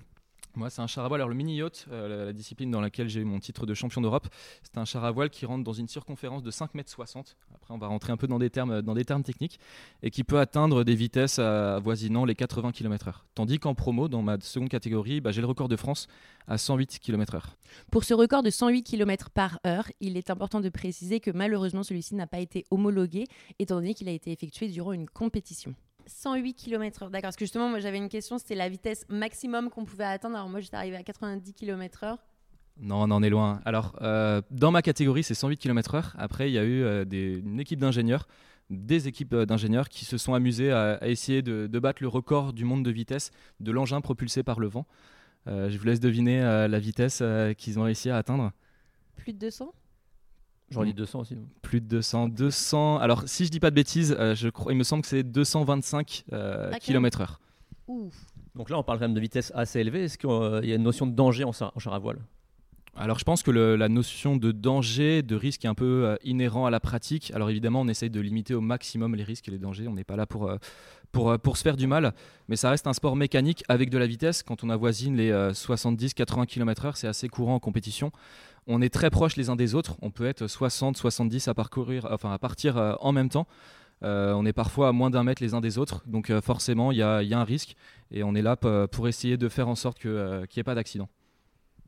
Moi, 0.60 0.70
c'est 0.70 0.82
un 0.82 0.88
char 0.88 1.06
à 1.06 1.08
voile. 1.08 1.22
Alors, 1.22 1.30
le 1.30 1.36
mini 1.36 1.56
yacht, 1.56 1.86
euh, 1.90 2.26
la, 2.26 2.34
discipline 2.34 2.70
dans 2.70 2.82
laquelle 2.82 3.08
j'ai 3.08 3.22
eu 3.22 3.24
mon 3.24 3.40
titre 3.40 3.66
de 3.66 3.74
champion 3.74 4.02
d'Europe, 4.02 4.28
c'est 4.62 4.78
un 4.78 4.84
char 4.84 5.06
à 5.06 5.12
voile 5.12 5.30
qui 5.30 5.46
rentre 5.46 5.64
dans 5.64 5.72
une 5.72 5.88
circonférence 5.88 6.44
de 6.44 6.52
5 6.52 6.76
mètres 6.76 6.92
60. 6.92 7.38
Après, 7.56 7.74
on 7.74 7.78
va 7.78 7.88
rentrer 7.88 8.12
un 8.12 8.18
peu 8.18 8.28
dans 8.28 8.38
des 8.40 8.50
termes, 8.50 9.24
techniques 9.24 9.58
et 10.04 10.12
qui 10.12 10.26
peut 10.26 10.38
atteindre 10.38 10.84
des 10.84 10.96
vitesses 10.96 11.40
avoisinant 11.40 12.26
les 12.26 12.36
80 12.36 12.74
km/h. 12.74 13.14
Tandis 13.36 13.58
qu'en 13.58 13.74
promo, 13.74 14.10
dans 14.10 14.22
ma 14.22 14.38
seconde 14.42 14.68
catégorie, 14.68 15.22
bah, 15.22 15.32
j'ai 15.32 15.40
le 15.40 15.48
record 15.48 15.70
de 15.70 15.78
France 15.78 16.08
à 16.46 16.58
108 16.58 17.00
km/h. 17.00 17.42
Pour 17.90 18.04
ce 18.04 18.14
record 18.14 18.44
de 18.44 18.50
108 18.50 18.84
km 18.84 19.30
par 19.30 19.62
heure, 19.66 19.86
il 20.02 20.18
est 20.18 20.30
important 20.30 20.60
de 20.60 20.68
préciser 20.68 21.22
que 21.22 21.32
malheureusement 21.32 21.84
celui-ci 21.84 22.16
n'a 22.16 22.28
pas 22.28 22.40
été 22.40 22.66
homologué 22.70 23.24
étant 23.60 23.76
donné 23.76 23.94
qu'il 23.94 24.10
a 24.10 24.12
été 24.12 24.34
effectué 24.34 24.68
durant 24.68 24.92
une 24.92 25.08
compétition. 25.08 25.74
108 26.10 26.54
km/h, 26.56 27.10
d'accord. 27.10 27.28
Parce 27.28 27.36
que 27.36 27.46
justement, 27.46 27.70
moi 27.70 27.80
j'avais 27.80 27.98
une 27.98 28.10
question, 28.10 28.38
c'était 28.38 28.56
la 28.56 28.68
vitesse 28.68 29.06
maximum 29.10 29.70
qu'on 29.70 29.86
pouvait 29.86 30.04
atteindre. 30.06 30.36
Alors 30.36 30.50
moi 30.50 30.60
j'étais 30.60 30.76
arrivé 30.78 30.98
à 30.98 31.04
90 31.04 31.54
km/h. 31.54 32.18
Non, 32.82 33.02
on 33.04 33.12
en 33.12 33.22
est 33.24 33.30
loin. 33.30 33.60
Alors, 33.66 33.98
euh, 34.02 34.42
dans 34.52 34.72
ma 34.72 34.82
catégorie, 34.82 35.22
c'est 35.24 35.34
108 35.34 35.58
km/h. 35.58 36.14
Après, 36.18 36.50
il 36.50 36.54
y 36.54 36.58
a 36.58 36.64
eu 36.64 36.82
euh, 36.84 37.04
des- 37.06 37.40
une 37.46 37.60
équipe 37.60 37.80
d'ingénieurs, 37.80 38.26
des 38.70 39.08
équipes 39.10 39.34
euh, 39.34 39.46
d'ingénieurs 39.46 39.90
qui 39.90 40.06
se 40.06 40.18
sont 40.18 40.34
amusés 40.34 40.72
à, 40.72 40.94
à 40.94 41.08
essayer 41.08 41.42
de, 41.42 41.68
de 41.68 41.80
battre 41.80 42.02
le 42.02 42.08
record 42.08 42.54
du 42.54 42.64
monde 42.64 42.84
de 42.86 42.92
vitesse 42.92 43.32
de 43.60 43.72
l'engin 43.72 44.00
propulsé 44.00 44.44
par 44.44 44.60
le 44.60 44.68
vent. 44.68 44.86
Je 45.46 45.76
vous 45.78 45.86
laisse 45.86 46.00
deviner 46.00 46.42
la 46.42 46.80
vitesse 46.80 47.24
qu'ils 47.58 47.80
ont 47.80 47.84
réussi 47.84 48.10
à 48.12 48.18
atteindre. 48.18 48.52
Plus 49.16 49.34
de 49.34 49.40
200 49.40 49.74
J'aurais 50.72 50.86
dit 50.88 50.94
200 50.94 51.20
aussi. 51.22 51.38
Plus 51.62 51.82
de 51.82 51.88
200. 51.88 52.30
200. 52.30 52.98
Alors, 53.00 53.24
si 53.26 53.46
je 53.46 53.50
dis 53.52 53.60
pas 53.60 53.70
de 53.72 53.76
bêtises, 53.76 54.16
euh, 54.20 54.36
je 54.36 54.50
crois, 54.50 54.72
il 54.72 54.78
me 54.78 54.84
semble 54.84 55.02
que 55.02 55.08
c'est 55.08 55.24
225 55.24 56.26
euh, 56.34 56.72
km/h. 56.80 57.38
Donc 58.56 58.70
là, 58.70 58.78
on 58.78 58.84
parle 58.84 59.00
quand 59.00 59.06
même 59.06 59.14
de 59.14 59.20
vitesse 59.20 59.52
assez 59.56 59.80
élevée. 59.80 60.04
Est-ce 60.06 60.18
qu'il 60.18 60.30
y 60.70 60.72
a 60.72 60.76
une 60.76 60.84
notion 60.84 61.08
de 61.08 61.14
danger 61.14 61.44
en 61.44 61.52
char, 61.52 61.72
en 61.76 61.80
char 61.80 61.94
à 61.94 62.00
voile? 62.00 62.20
Alors 62.96 63.18
je 63.18 63.24
pense 63.24 63.44
que 63.44 63.52
le- 63.52 63.78
la 63.78 63.88
notion 63.88 64.36
de 64.36 64.52
danger, 64.52 65.22
de 65.22 65.36
risque 65.36 65.64
est 65.64 65.70
un 65.70 65.76
peu 65.76 66.06
euh, 66.06 66.16
inhérent 66.26 66.66
à 66.66 66.70
la 66.70 66.80
pratique. 66.82 67.32
Alors 67.34 67.50
évidemment, 67.50 67.82
on 67.82 67.88
essaye 67.88 68.10
de 68.10 68.20
limiter 68.20 68.54
au 68.54 68.62
maximum 68.62 69.16
les 69.16 69.24
risques 69.24 69.48
et 69.48 69.52
les 69.52 69.58
dangers. 69.60 69.88
On 69.88 69.94
n'est 69.94 70.04
pas 70.04 70.18
là 70.18 70.26
pour, 70.26 70.50
euh, 70.50 70.58
pour, 71.14 71.30
euh, 71.30 71.38
pour 71.38 71.56
se 71.56 71.62
faire 71.62 71.78
du 71.78 71.88
mal. 71.88 72.14
Mais 72.50 72.58
ça 72.58 72.70
reste 72.72 72.88
un 72.88 72.94
sport 72.94 73.16
mécanique 73.16 73.64
avec 73.70 73.90
de 73.90 73.98
la 73.98 74.06
vitesse. 74.08 74.44
Quand 74.44 74.64
on 74.66 74.70
avoisine 74.70 75.16
les 75.16 75.32
70-80 75.54 76.46
km/h, 76.46 76.92
c'est 76.96 77.08
assez 77.08 77.30
courant 77.30 77.56
en 77.56 77.60
compétition. 77.60 78.12
On 78.72 78.84
est 78.84 78.94
très 78.94 79.10
proches 79.10 79.36
les 79.36 79.50
uns 79.50 79.56
des 79.56 79.74
autres. 79.74 79.98
On 80.04 80.12
peut 80.12 80.28
être 80.28 80.46
60-70 80.46 81.50
à 81.50 81.56
parcourir, 81.56 82.08
enfin 82.12 82.32
à 82.32 82.38
partir 82.38 82.78
euh, 82.78 82.94
en 83.00 83.12
même 83.12 83.28
temps. 83.28 83.48
Euh, 84.04 84.32
on 84.34 84.46
est 84.46 84.54
parfois 84.54 84.90
à 84.90 84.92
moins 84.92 85.10
d'un 85.10 85.24
mètre 85.24 85.42
les 85.42 85.56
uns 85.56 85.60
des 85.60 85.80
autres. 85.80 86.04
Donc 86.06 86.30
euh, 86.30 86.40
forcément, 86.40 86.92
il 86.92 87.00
y 87.00 87.02
a, 87.02 87.18
un 87.18 87.44
risque. 87.44 87.76
Et 88.12 88.22
on 88.22 88.36
est 88.36 88.44
là 88.44 88.56
pour 88.56 89.08
essayer 89.08 89.38
de 89.38 89.50
faire 89.50 89.68
en 89.68 89.74
sorte 89.74 89.98
qu'il 89.98 90.12
n'y 90.12 90.60
ait 90.60 90.64
pas 90.64 90.76
d'accident. 90.76 91.10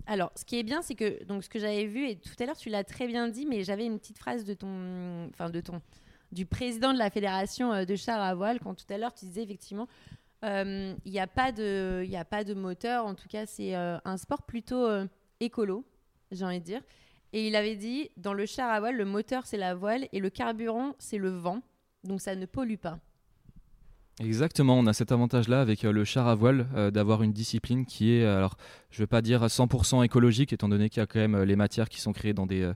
Alors, 0.08 0.32
ce 0.36 0.44
qui 0.44 0.58
est 0.58 0.64
bien, 0.64 0.82
c'est 0.82 0.96
que 0.96 1.24
donc 1.26 1.44
ce 1.44 1.50
que 1.50 1.60
j'avais 1.60 1.86
vu 1.86 2.10
et 2.10 2.16
tout 2.16 2.32
à 2.40 2.48
l'heure 2.48 2.58
tu 2.58 2.70
l'as 2.70 2.84
très 2.84 3.06
bien 3.06 3.28
dit, 3.28 3.46
mais 3.46 3.64
j'avais 3.64 3.86
une 3.86 4.00
petite 4.00 4.18
phrase 4.18 4.44
de 4.44 4.56
ton, 4.56 5.28
enfin 5.30 5.52
de 5.52 5.62
ton, 5.62 5.84
du 6.32 6.48
président 6.48 6.94
de 6.94 6.98
la 6.98 7.12
fédération 7.12 7.86
de 7.86 7.96
chars 7.96 8.20
à 8.20 8.34
voile 8.34 8.60
quand 8.60 8.74
tout 8.74 8.92
à 8.92 8.98
l'heure 8.98 9.14
tu 9.14 9.26
disais 9.26 9.44
effectivement, 9.44 9.88
il 10.42 10.98
n'y 11.06 11.20
a 11.20 11.24
a 11.26 11.28
pas 11.28 11.52
de 11.52 12.54
moteur. 12.56 13.06
En 13.06 13.14
tout 13.14 13.28
cas, 13.30 13.46
c'est 13.46 13.76
un 13.76 14.18
sport 14.18 14.42
plutôt 14.42 14.88
écolo, 15.40 15.86
j'ai 16.32 16.46
envie 16.46 16.60
de 16.60 16.66
dire. 16.66 16.82
Et 17.34 17.48
il 17.48 17.56
avait 17.56 17.76
dit, 17.76 18.10
dans 18.18 18.34
le 18.34 18.46
char 18.46 18.70
à 18.70 18.80
voile, 18.80 18.98
le 18.98 19.06
moteur 19.06 19.46
c'est 19.46 19.58
la 19.58 19.74
voile 19.74 20.08
et 20.12 20.20
le 20.20 20.30
carburant 20.30 20.96
c'est 21.00 21.18
le 21.18 21.30
vent, 21.30 21.62
donc 22.04 22.22
ça 22.22 22.36
ne 22.36 22.46
pollue 22.46 22.76
pas. 22.76 23.00
Exactement, 24.20 24.78
on 24.78 24.86
a 24.86 24.94
cet 24.94 25.12
avantage-là 25.12 25.62
avec 25.62 25.84
euh, 25.84 25.92
le 25.92 26.04
char 26.04 26.28
à 26.28 26.36
voile 26.36 26.68
euh, 26.76 26.92
d'avoir 26.92 27.24
une 27.24 27.32
discipline 27.32 27.86
qui 27.86 28.12
est, 28.12 28.24
euh, 28.24 28.38
alors 28.38 28.56
je 28.92 29.00
ne 29.00 29.04
veux 29.04 29.08
pas 29.08 29.22
dire 29.22 29.46
100% 29.46 30.04
écologique 30.04 30.54
étant 30.54 30.70
donné 30.70 30.90
qu'il 30.90 31.00
y 31.00 31.04
a 31.04 31.08
quand 31.08 31.20
même 31.20 31.42
les 31.42 31.56
matières 31.56 31.90
qui 31.90 32.00
sont 32.02 32.12
créées 32.12 32.34
dans 32.34 32.46
des, 32.46 32.72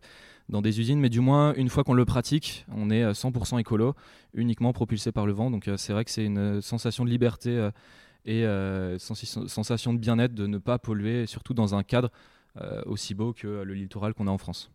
dans 0.50 0.62
des 0.62 0.80
usines, 0.80 1.00
mais 1.00 1.10
du 1.10 1.20
moins 1.20 1.54
une 1.56 1.70
fois 1.70 1.84
qu'on 1.84 1.94
le 1.94 2.06
pratique, 2.06 2.66
on 2.74 2.90
est 2.90 3.04
euh, 3.04 3.12
100% 3.12 3.60
écolo, 3.60 3.94
uniquement 4.34 4.74
propulsé 4.74 5.12
par 5.12 5.28
le 5.28 5.34
vent. 5.34 5.52
Donc 5.52 5.70
c'est 5.78 5.94
vrai 5.94 6.06
que 6.06 6.12
c'est 6.12 6.26
une 6.26 6.62
sensation 6.62 7.06
de 7.06 7.10
liberté 7.10 7.70
et 8.26 8.44
sensation 8.98 9.94
de 9.94 10.00
bien-être 10.00 10.34
de 10.34 10.48
ne 10.48 10.58
pas 10.58 10.80
polluer, 10.80 11.28
surtout 11.28 11.54
dans 11.54 11.76
un 11.76 11.84
cadre 11.84 12.10
aussi 12.86 13.14
beau 13.14 13.34
que 13.34 13.48
le 13.48 13.74
littoral 13.74 14.14
qu'on 14.14 14.28
a 14.28 14.32
en 14.32 14.38
France. 14.38 14.72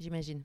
j'imagine. 0.00 0.42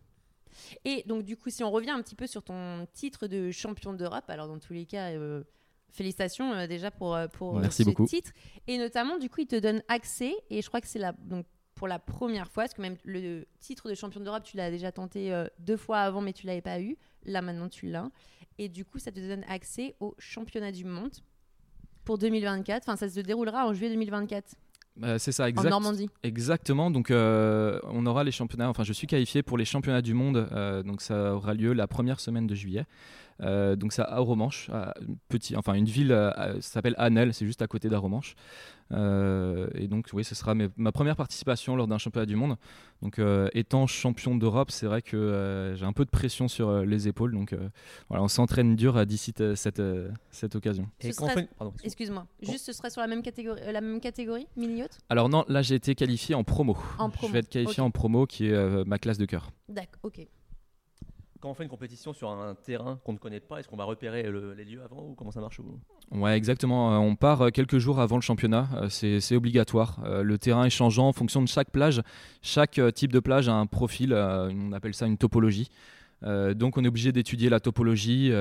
Et 0.86 1.04
donc, 1.06 1.24
du 1.24 1.38
coup, 1.38 1.50
si 1.50 1.64
on 1.64 1.70
revient 1.72 1.92
un 1.92 2.02
petit 2.02 2.16
peu 2.16 2.26
sur 2.26 2.42
ton 2.44 2.88
titre 2.94 3.28
de 3.28 3.52
champion 3.52 3.94
d'Europe, 3.94 4.26
alors 4.30 4.48
dans 4.48 4.58
tous 4.60 4.74
les 4.74 4.86
cas, 4.86 5.12
euh, 5.12 5.44
félicitations 5.92 6.52
euh, 6.54 6.68
déjà 6.68 6.90
pour, 6.90 7.16
euh, 7.16 7.28
pour 7.28 7.58
euh, 7.58 7.62
Merci 7.62 7.84
ce 7.84 7.90
beaucoup. 7.90 8.06
titre. 8.08 8.32
Et 8.66 8.78
notamment, 8.80 9.18
du 9.18 9.30
coup, 9.30 9.42
il 9.42 9.48
te 9.48 9.56
donne 9.60 9.84
accès, 9.88 10.34
et 10.50 10.62
je 10.62 10.68
crois 10.68 10.82
que 10.82 10.88
c'est 10.88 11.00
la, 11.00 11.12
donc, 11.12 11.46
pour 11.76 11.88
la 11.88 12.00
première 12.00 12.50
fois, 12.52 12.64
parce 12.64 12.74
que 12.74 12.82
même 12.82 12.98
le 13.04 13.46
titre 13.60 13.88
de 13.88 13.94
champion 13.94 14.20
d'Europe, 14.20 14.44
tu 14.44 14.58
l'as 14.58 14.72
déjà 14.72 14.92
tenté 14.92 15.32
euh, 15.32 15.46
deux 15.60 15.78
fois 15.78 16.00
avant, 16.00 16.22
mais 16.22 16.34
tu 16.34 16.48
l'avais 16.48 16.62
pas 16.62 16.82
eu. 16.82 16.98
Là, 17.24 17.44
maintenant, 17.44 17.70
tu 17.70 17.88
l'as. 17.88 18.10
Et 18.58 18.68
du 18.68 18.84
coup, 18.84 18.98
ça 18.98 19.12
te 19.12 19.20
donne 19.20 19.44
accès 19.48 19.96
au 20.00 20.16
championnat 20.18 20.72
du 20.72 20.86
monde 20.86 21.12
pour 22.04 22.18
2024. 22.18 22.82
Enfin, 22.84 22.96
ça 22.96 23.08
se 23.10 23.20
déroulera 23.20 23.68
en 23.68 23.74
juillet 23.74 23.92
2024. 23.92 24.56
Euh, 25.04 25.18
c'est 25.18 25.32
ça, 25.32 25.44
en 25.44 25.48
exact. 25.48 25.70
Normandie. 25.70 26.10
Exactement. 26.24 26.92
Donc, 26.92 27.12
euh, 27.12 27.80
on 27.84 28.06
aura 28.06 28.24
les 28.24 28.32
championnats. 28.32 28.70
Enfin, 28.70 28.84
je 28.84 28.94
suis 28.94 29.08
qualifié 29.08 29.44
pour 29.44 29.58
les 29.58 29.66
championnats 29.66 30.02
du 30.02 30.14
monde. 30.14 30.48
euh, 30.52 30.84
donc, 30.84 31.02
ça 31.02 31.36
aura 31.36 31.54
lieu 31.54 31.74
la 31.74 31.88
première 31.88 32.20
semaine 32.20 32.48
de 32.48 32.56
juillet. 32.56 32.86
Euh, 33.42 33.76
donc, 33.76 33.94
ça 33.94 34.04
à 34.04 34.16
Aromanche, 34.16 34.70
à 34.72 34.94
une 35.08 35.18
petit, 35.30 35.56
enfin 35.56 35.74
une 35.74 35.86
ville, 35.86 36.12
euh, 36.12 36.32
à- 36.32 36.62
s'appelle 36.62 36.96
Annel, 36.98 37.34
c'est 37.34 37.46
juste 37.46 37.62
à 37.62 37.68
côté 37.68 37.88
d'Aromanche. 37.90 38.36
Euh, 38.94 39.68
et 39.76 39.88
donc, 39.88 40.08
oui, 40.14 40.24
ce 40.24 40.34
sera 40.34 40.56
mes- 40.56 40.70
ma 40.78 40.92
première 40.92 41.16
participation 41.16 41.76
lors 41.76 41.88
d'un 41.88 41.98
championnat 41.98 42.26
du 42.26 42.36
monde. 42.36 42.56
Donc, 43.02 43.20
euh, 43.20 43.50
étant 43.54 43.86
champion 43.86 44.36
d'Europe, 44.36 44.72
c'est 44.72 44.86
vrai 44.86 45.02
que 45.02 45.18
euh, 45.18 45.76
j'ai 45.76 45.86
un 45.86 45.92
peu 45.94 46.06
de 46.06 46.10
pression 46.10 46.48
sur 46.48 46.70
euh, 46.70 46.86
les 46.86 47.08
épaules. 47.08 47.34
Donc, 47.34 47.54
euh, 47.54 47.70
voilà, 48.10 48.24
on 48.24 48.28
s'entraîne 48.28 48.76
dur 48.76 48.98
euh, 48.98 49.06
d'ici 49.06 49.34
cette, 49.56 49.80
euh, 49.82 50.10
cette 50.32 50.56
occasion. 50.56 50.88
Ce 51.02 51.08
fait- 51.12 51.50
pardon, 51.58 51.74
excuse-moi. 51.84 52.26
Juste, 52.42 52.66
ce 52.66 52.74
serait 52.74 52.90
sur 52.90 53.02
la 53.02 53.08
même 53.08 53.22
catégorie, 53.22 53.62
euh, 53.64 53.72
la 53.72 53.82
même 53.82 54.00
catégorie 54.00 54.48
mini-yacht 54.56 54.98
Alors, 55.10 55.30
non, 55.30 55.44
là, 55.48 55.62
j'ai 55.62 55.76
été 55.76 55.94
qualifié 55.94 56.34
en 56.34 56.44
promo. 56.44 56.78
En 56.98 57.08
Je 57.10 57.14
promo, 57.14 57.34
vais 57.34 57.40
être 57.40 57.50
qualifié 57.50 57.84
en 57.84 57.92
promo, 57.92 58.26
qui 58.26 58.48
est 58.48 58.54
euh, 58.54 58.84
ma 58.86 58.98
classe 59.00 59.18
de 59.18 59.26
cœur. 59.26 59.52
D'accord, 59.70 60.00
ok. 60.04 60.26
Quand 61.40 61.50
on 61.52 61.54
fait 61.54 61.64
une 61.64 61.70
compétition 61.70 62.14
sur 62.14 62.30
un 62.30 62.56
terrain 62.56 63.00
qu'on 63.04 63.14
ne 63.14 63.18
connaît 63.18 63.40
pas, 63.40 63.60
est-ce 63.60 63.68
qu'on 63.68 63.78
va 63.78 63.84
repérer 63.84 64.24
le- 64.24 64.54
les 64.54 64.66
lieux 64.66 64.82
avant 64.84 65.04
ou 65.04 65.14
comment 65.16 65.32
ça 65.32 65.42
marche 65.42 65.60
ou- 65.60 65.80
Ouais, 66.12 66.36
exactement. 66.36 66.94
Euh, 66.94 66.98
On 66.98 67.16
part 67.16 67.42
euh, 67.42 67.50
quelques 67.50 67.78
jours 67.78 68.00
avant 68.00 68.16
le 68.16 68.22
championnat. 68.22 68.68
Euh, 68.76 68.90
C'est 68.90 69.36
obligatoire. 69.36 70.00
Le 70.06 70.38
terrain 70.38 70.66
est 70.66 70.70
changeant 70.70 71.08
en 71.08 71.14
fonction 71.14 71.42
de 71.42 71.48
chaque 71.48 71.70
plage. 71.72 72.02
Chaque 72.42 72.80
type 72.94 73.12
de 73.12 73.20
plage 73.20 73.50
a 73.50 73.54
un 73.54 73.66
profil. 73.66 74.14
On 74.14 74.72
appelle 74.72 74.94
ça 74.94 75.06
une 75.06 75.18
topologie. 75.18 75.70
Donc 76.24 76.78
on 76.78 76.84
est 76.84 76.88
obligé 76.88 77.12
d'étudier 77.12 77.50
la 77.50 77.60
topologie, 77.60 78.32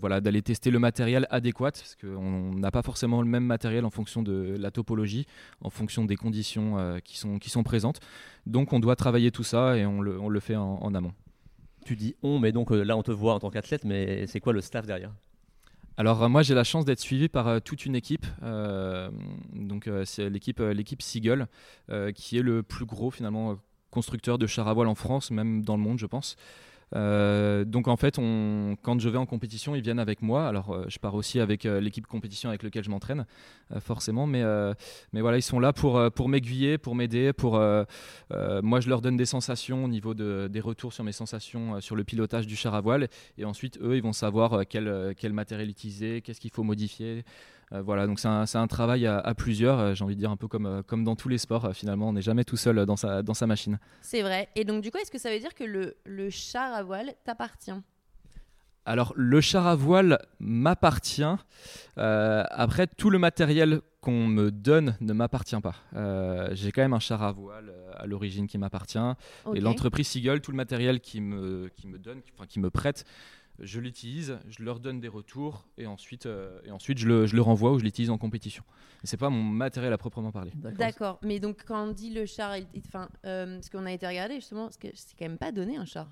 voilà, 0.00 0.20
d'aller 0.20 0.40
tester 0.40 0.70
le 0.70 0.78
matériel 0.78 1.26
adéquat, 1.30 1.72
parce 1.72 1.96
qu'on 1.96 2.54
n'a 2.54 2.70
pas 2.70 2.80
forcément 2.82 3.20
le 3.20 3.28
même 3.28 3.44
matériel 3.44 3.84
en 3.84 3.90
fonction 3.90 4.22
de 4.22 4.56
la 4.58 4.70
topologie, 4.70 5.26
en 5.60 5.68
fonction 5.70 6.04
des 6.06 6.16
conditions 6.16 6.98
qui, 7.04 7.18
sont, 7.18 7.62
présentes. 7.62 8.00
Donc 8.46 8.72
on 8.72 8.80
doit 8.80 8.96
travailler 8.96 9.30
tout 9.30 9.44
ça 9.44 9.76
et 9.76 9.84
on 9.84 10.00
le, 10.00 10.40
fait 10.40 10.56
en 10.56 10.94
amont. 10.94 11.12
Tu 11.88 11.96
dis 11.96 12.16
on, 12.22 12.38
mais 12.38 12.52
donc 12.52 12.70
euh, 12.70 12.82
là 12.82 12.98
on 12.98 13.02
te 13.02 13.10
voit 13.12 13.32
en 13.32 13.38
tant 13.38 13.48
qu'athlète, 13.48 13.84
mais 13.84 14.26
c'est 14.26 14.40
quoi 14.40 14.52
le 14.52 14.60
staff 14.60 14.84
derrière? 14.84 15.10
Alors 15.96 16.22
euh, 16.22 16.28
moi 16.28 16.42
j'ai 16.42 16.54
la 16.54 16.62
chance 16.62 16.84
d'être 16.84 17.00
suivi 17.00 17.30
par 17.30 17.48
euh, 17.48 17.60
toute 17.60 17.86
une 17.86 17.96
équipe. 17.96 18.26
Donc 19.54 19.88
c'est 20.04 20.28
l'équipe 20.28 20.60
l'équipe 20.60 21.00
Seagull 21.00 21.46
qui 22.14 22.36
est 22.36 22.42
le 22.42 22.62
plus 22.62 22.84
gros 22.84 23.10
finalement 23.10 23.56
constructeur 23.90 24.36
de 24.36 24.46
chars 24.46 24.68
à 24.68 24.74
voile 24.74 24.88
en 24.88 24.94
France, 24.94 25.30
même 25.30 25.62
dans 25.62 25.78
le 25.78 25.82
monde 25.82 25.98
je 25.98 26.04
pense. 26.04 26.36
Euh, 26.96 27.64
donc 27.64 27.88
en 27.88 27.96
fait, 27.96 28.16
quand 28.16 28.98
je 28.98 29.08
vais 29.08 29.18
en 29.18 29.26
compétition, 29.26 29.74
ils 29.74 29.82
viennent 29.82 29.98
avec 29.98 30.22
moi. 30.22 30.46
Alors 30.48 30.70
euh, 30.70 30.84
je 30.88 30.98
pars 30.98 31.14
aussi 31.14 31.40
avec 31.40 31.66
euh, 31.66 31.80
l'équipe 31.80 32.06
compétition 32.06 32.48
avec 32.48 32.62
laquelle 32.62 32.84
je 32.84 32.90
m'entraîne, 32.90 33.26
euh, 33.72 33.80
forcément. 33.80 34.26
Mais, 34.26 34.42
mais 35.12 35.20
voilà, 35.20 35.38
ils 35.38 35.42
sont 35.42 35.60
là 35.60 35.72
pour, 35.72 36.00
pour 36.12 36.28
m'aiguiller, 36.28 36.78
pour 36.78 36.94
m'aider. 36.94 37.32
Pour, 37.32 37.52
moi, 37.52 38.80
je 38.80 38.88
leur 38.88 39.00
donne 39.00 39.16
des 39.16 39.26
sensations 39.26 39.84
au 39.84 39.88
niveau 39.88 40.14
de, 40.14 40.48
des 40.50 40.60
retours 40.60 40.92
sur 40.92 41.04
mes 41.04 41.12
sensations 41.12 41.80
sur 41.80 41.96
le 41.96 42.04
pilotage 42.04 42.46
du 42.46 42.56
char 42.56 42.74
à 42.74 42.80
voile. 42.80 43.08
Et 43.36 43.44
ensuite, 43.44 43.78
eux, 43.82 43.96
ils 43.96 44.02
vont 44.02 44.12
savoir 44.12 44.62
quel, 44.68 45.14
quel 45.16 45.32
matériel 45.32 45.68
utiliser, 45.68 46.22
qu'est-ce 46.22 46.40
qu'il 46.40 46.50
faut 46.50 46.62
modifier. 46.62 47.24
Euh, 47.72 47.82
voilà, 47.82 48.06
donc 48.06 48.18
c'est 48.18 48.28
un, 48.28 48.66
travail 48.66 49.06
à, 49.06 49.18
à 49.18 49.34
plusieurs, 49.34 49.78
euh, 49.78 49.94
j'ai 49.94 50.02
envie 50.04 50.14
de 50.14 50.20
dire 50.20 50.30
un 50.30 50.36
peu 50.36 50.48
comme, 50.48 50.66
euh, 50.66 50.82
comme 50.82 51.04
dans 51.04 51.16
tous 51.16 51.28
les 51.28 51.38
sports, 51.38 51.70
finalement, 51.74 52.08
on 52.08 52.12
n'est 52.14 52.22
jamais 52.22 52.44
tout 52.44 52.56
seul 52.56 52.86
dans 52.86 52.96
sa, 52.96 53.22
dans 53.22 53.34
sa 53.34 53.46
machine. 53.46 53.78
C'est 54.00 54.22
vrai. 54.22 54.48
Et 54.56 54.64
donc, 54.64 54.82
du 54.82 54.90
coup, 54.90 54.98
est-ce 54.98 55.10
que 55.10 55.18
ça 55.18 55.30
veut 55.30 55.38
dire 55.38 55.54
que 55.54 55.64
le, 55.64 55.96
le 56.04 56.30
char 56.30 56.72
à 56.72 56.82
voile 56.82 57.12
t'appartient? 57.24 57.72
Alors, 58.86 59.12
le 59.16 59.40
char 59.42 59.66
à 59.66 59.74
voile 59.74 60.18
m'appartient. 60.40 61.22
Euh, 61.98 62.44
après, 62.50 62.86
tout 62.86 63.10
le 63.10 63.18
matériel 63.18 63.82
qu'on 64.00 64.26
me 64.26 64.50
donne 64.50 64.96
ne 65.00 65.12
m'appartient 65.12 65.60
pas. 65.60 65.74
Euh, 65.94 66.48
j'ai 66.52 66.72
quand 66.72 66.80
même 66.80 66.94
un 66.94 66.98
char 67.00 67.22
à 67.22 67.32
voile 67.32 67.72
à 67.98 68.06
l'origine 68.06 68.46
qui 68.46 68.56
m'appartient. 68.56 68.98
Et 69.54 69.60
l'entreprise 69.60 70.08
Seagull, 70.08 70.40
tout 70.40 70.52
le 70.52 70.56
matériel 70.56 71.00
qui 71.00 71.20
me, 71.20 71.68
qui 71.76 71.86
me 71.86 71.98
donne, 71.98 72.22
qui- 72.22 72.30
enfin, 72.34 72.46
qui 72.46 72.60
me 72.60 72.70
prête, 72.70 73.04
je 73.60 73.80
l'utilise, 73.80 74.38
je 74.48 74.62
leur 74.62 74.80
donne 74.80 75.00
des 75.00 75.08
retours 75.08 75.66
et 75.76 75.86
ensuite, 75.86 76.26
euh, 76.26 76.60
et 76.64 76.70
ensuite 76.70 76.98
je, 76.98 77.06
le, 77.08 77.26
je 77.26 77.34
le 77.36 77.42
renvoie 77.42 77.72
ou 77.72 77.78
je 77.78 77.84
l'utilise 77.84 78.10
en 78.10 78.18
compétition. 78.18 78.62
Et 79.02 79.06
c'est 79.06 79.16
pas 79.16 79.30
mon 79.30 79.42
matériel 79.42 79.92
à 79.92 79.98
proprement 79.98 80.32
parler. 80.32 80.52
D'accord. 80.54 81.18
Mais 81.22 81.40
donc, 81.40 81.64
quand 81.66 81.88
on 81.88 81.92
dit 81.92 82.10
le 82.12 82.26
char, 82.26 82.56
il- 82.56 82.66
il- 82.74 82.82
enfin, 82.86 83.08
euh, 83.26 83.60
ce 83.62 83.70
qu'on 83.70 83.86
a 83.86 83.92
été 83.92 84.06
regarder 84.06 84.36
justement, 84.36 84.68
c'est 84.70 84.90
quand 85.18 85.24
même 85.28 85.38
pas 85.38 85.52
donné 85.52 85.76
un 85.76 85.84
char. 85.84 86.10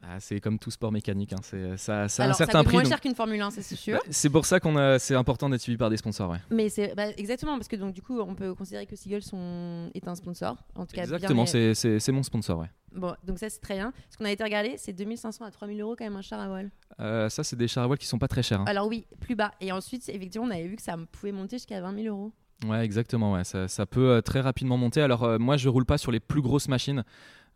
Ah, 0.00 0.20
c'est 0.20 0.38
comme 0.40 0.60
tout 0.60 0.70
sport 0.70 0.92
mécanique, 0.92 1.32
hein, 1.32 1.40
c'est, 1.42 1.76
ça, 1.76 2.08
ça 2.08 2.22
a 2.22 2.26
un 2.26 2.28
Alors, 2.28 2.36
ça 2.36 2.44
certain 2.46 2.58
coûte 2.60 2.66
prix. 2.66 2.74
moins 2.76 2.82
donc- 2.84 2.90
cher 2.92 3.00
qu'une 3.00 3.16
Formule 3.16 3.40
1, 3.40 3.50
ça, 3.50 3.62
c'est 3.62 3.74
sûr. 3.74 3.96
Bah, 3.96 4.02
c'est 4.10 4.30
pour 4.30 4.46
ça 4.46 4.60
qu'on 4.60 4.76
a, 4.76 4.98
c'est 5.00 5.16
important 5.16 5.50
d'être 5.50 5.60
suivi 5.60 5.76
par 5.76 5.90
des 5.90 5.96
sponsors. 5.96 6.30
Ouais. 6.30 6.38
Mais 6.50 6.68
c'est 6.68 6.94
bah, 6.94 7.08
exactement 7.16 7.56
parce 7.56 7.66
que 7.66 7.74
donc 7.76 7.94
du 7.94 8.00
coup 8.00 8.20
on 8.20 8.34
peut 8.36 8.54
considérer 8.54 8.86
que 8.86 8.94
Seagull 8.94 9.22
sont... 9.22 9.90
est 9.94 10.06
un 10.06 10.14
sponsor 10.14 10.56
en 10.76 10.86
tout 10.86 10.94
cas 10.94 11.04
bien 11.04 11.14
Exactement, 11.16 11.44
ré- 11.44 11.74
c'est, 11.74 12.12
mon 12.12 12.22
sponsor. 12.22 12.60
Ouais. 12.60 12.70
bon 12.94 13.14
donc 13.24 13.38
ça 13.40 13.50
c'est 13.50 13.60
très 13.60 13.74
bien 13.74 13.92
ce 14.08 14.16
qu'on 14.16 14.24
a 14.24 14.30
été 14.30 14.44
regarder 14.44 14.76
c'est 14.78 14.92
2500 14.92 15.44
à 15.44 15.50
3000 15.50 15.80
euros 15.80 15.96
quand 15.98 16.04
même 16.04 16.16
un 16.16 16.22
char 16.22 16.38
à 16.40 16.46
voile 16.48 16.70
Euh, 17.00 17.28
ça, 17.28 17.42
c'est 17.42 17.56
des 17.56 17.66
chars 17.68 17.82
à 17.84 17.86
voile 17.88 17.98
qui 17.98 18.06
sont 18.06 18.18
pas 18.18 18.28
très 18.28 18.42
chers. 18.44 18.60
hein. 18.60 18.64
alors 18.68 18.86
oui 18.86 19.04
plus 19.20 19.34
bas 19.34 19.52
et 19.60 19.72
ensuite 19.72 20.08
effectivement 20.08 20.46
on 20.46 20.50
avait 20.50 20.68
vu 20.68 20.76
que 20.76 20.82
ça 20.82 20.96
pouvait 21.10 21.32
monter 21.32 21.56
jusqu'à 21.56 21.80
20 21.80 21.94
000 22.02 22.06
euros 22.14 22.32
Ouais, 22.66 22.84
exactement. 22.84 23.34
Ouais. 23.34 23.44
Ça, 23.44 23.68
ça 23.68 23.86
peut 23.86 24.08
euh, 24.10 24.20
très 24.20 24.40
rapidement 24.40 24.76
monter. 24.76 25.00
Alors, 25.00 25.22
euh, 25.22 25.38
moi, 25.38 25.56
je 25.56 25.68
roule 25.68 25.84
pas 25.86 25.96
sur 25.96 26.10
les 26.10 26.18
plus 26.18 26.42
grosses 26.42 26.66
machines. 26.66 27.04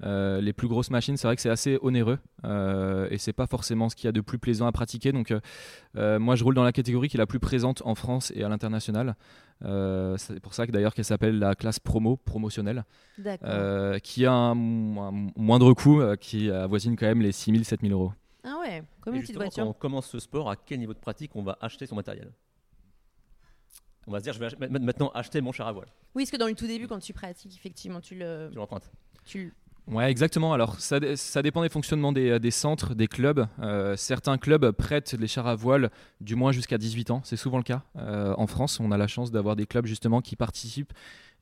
Euh, 0.04 0.40
les 0.40 0.52
plus 0.52 0.66
grosses 0.66 0.90
machines, 0.90 1.16
c'est 1.16 1.28
vrai 1.28 1.36
que 1.36 1.42
c'est 1.42 1.48
assez 1.50 1.78
onéreux 1.80 2.18
euh, 2.44 3.06
et 3.10 3.18
c'est 3.18 3.32
pas 3.32 3.46
forcément 3.46 3.88
ce 3.88 3.94
qu'il 3.94 4.06
y 4.06 4.08
a 4.08 4.12
de 4.12 4.20
plus 4.20 4.38
plaisant 4.38 4.66
à 4.66 4.72
pratiquer. 4.72 5.12
Donc, 5.12 5.30
euh, 5.30 5.40
euh, 5.96 6.18
moi, 6.18 6.34
je 6.34 6.42
roule 6.42 6.54
dans 6.56 6.64
la 6.64 6.72
catégorie 6.72 7.08
qui 7.08 7.16
est 7.16 7.18
la 7.18 7.26
plus 7.26 7.38
présente 7.38 7.82
en 7.84 7.94
France 7.94 8.32
et 8.34 8.42
à 8.42 8.48
l'international. 8.48 9.14
Euh, 9.64 10.16
c'est 10.16 10.40
pour 10.40 10.54
ça 10.54 10.66
que 10.66 10.72
d'ailleurs 10.72 10.92
qu'elle 10.94 11.04
s'appelle 11.04 11.38
la 11.38 11.54
classe 11.54 11.78
promo, 11.78 12.16
promotionnelle, 12.16 12.84
d'accord 13.16 13.48
euh, 13.52 13.98
qui 14.00 14.26
a 14.26 14.32
un, 14.32 14.52
un 14.56 15.28
moindre 15.36 15.72
coût, 15.72 16.00
euh, 16.00 16.16
qui 16.16 16.50
avoisine 16.50 16.96
quand 16.96 17.06
même 17.06 17.20
les 17.22 17.30
6000, 17.30 17.64
7000 17.64 17.92
euros. 17.92 18.12
ah 18.42 18.56
ouais 18.60 18.82
comme 19.02 19.14
Et 19.14 19.18
une 19.18 19.22
petite 19.22 19.36
voiture 19.36 19.62
Quand 19.62 19.70
on 19.70 19.72
commence 19.72 20.08
ce 20.08 20.18
sport, 20.18 20.50
à 20.50 20.56
quel 20.56 20.80
niveau 20.80 20.94
de 20.94 20.98
pratique 20.98 21.36
on 21.36 21.44
va 21.44 21.56
acheter 21.60 21.86
son 21.86 21.94
matériel? 21.94 22.32
On 24.08 24.10
va 24.10 24.18
se 24.18 24.24
dire, 24.24 24.32
je 24.32 24.40
vais 24.40 24.46
ach- 24.46 24.58
maintenant 24.58 25.10
acheter 25.14 25.40
mon 25.40 25.52
char 25.52 25.68
à 25.68 25.72
voile. 25.72 25.86
oui 26.16 26.24
parce 26.24 26.32
que 26.32 26.36
dans 26.36 26.48
le 26.48 26.54
tout 26.54 26.66
début 26.66 26.88
quand 26.88 26.98
tu 26.98 27.12
pratiques 27.12 27.54
effectivement 27.56 28.00
tu 28.00 28.16
le 28.16 28.50
Je 28.50 28.56
l'emprunte. 28.56 28.90
tu 29.24 29.44
le- 29.44 29.52
Ouais, 29.88 30.10
exactement. 30.10 30.52
Alors, 30.52 30.78
ça, 30.78 31.00
dé- 31.00 31.16
ça 31.16 31.42
dépend 31.42 31.62
des 31.62 31.68
fonctionnements 31.68 32.12
des, 32.12 32.38
des 32.38 32.50
centres, 32.52 32.94
des 32.94 33.08
clubs. 33.08 33.46
Euh, 33.60 33.96
certains 33.96 34.38
clubs 34.38 34.70
prêtent 34.70 35.14
les 35.18 35.26
chars 35.26 35.46
à 35.48 35.56
voile 35.56 35.90
du 36.20 36.36
moins 36.36 36.52
jusqu'à 36.52 36.78
18 36.78 37.10
ans. 37.10 37.20
C'est 37.24 37.36
souvent 37.36 37.56
le 37.56 37.64
cas. 37.64 37.82
Euh, 37.98 38.32
en 38.38 38.46
France, 38.46 38.78
on 38.78 38.92
a 38.92 38.96
la 38.96 39.08
chance 39.08 39.32
d'avoir 39.32 39.56
des 39.56 39.66
clubs 39.66 39.86
justement 39.86 40.20
qui 40.20 40.36
participent 40.36 40.92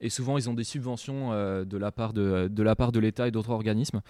et 0.01 0.09
souvent 0.09 0.39
ils 0.39 0.49
ont 0.49 0.55
des 0.55 0.65
subventions 0.65 1.33
euh, 1.33 1.65
de 1.65 1.77
la 1.77 1.93
part 1.93 2.13
de, 2.15 2.99
l'État 2.99 3.29
et 3.29 3.31
d'autres 3.31 3.51
organismes. 3.51 4.01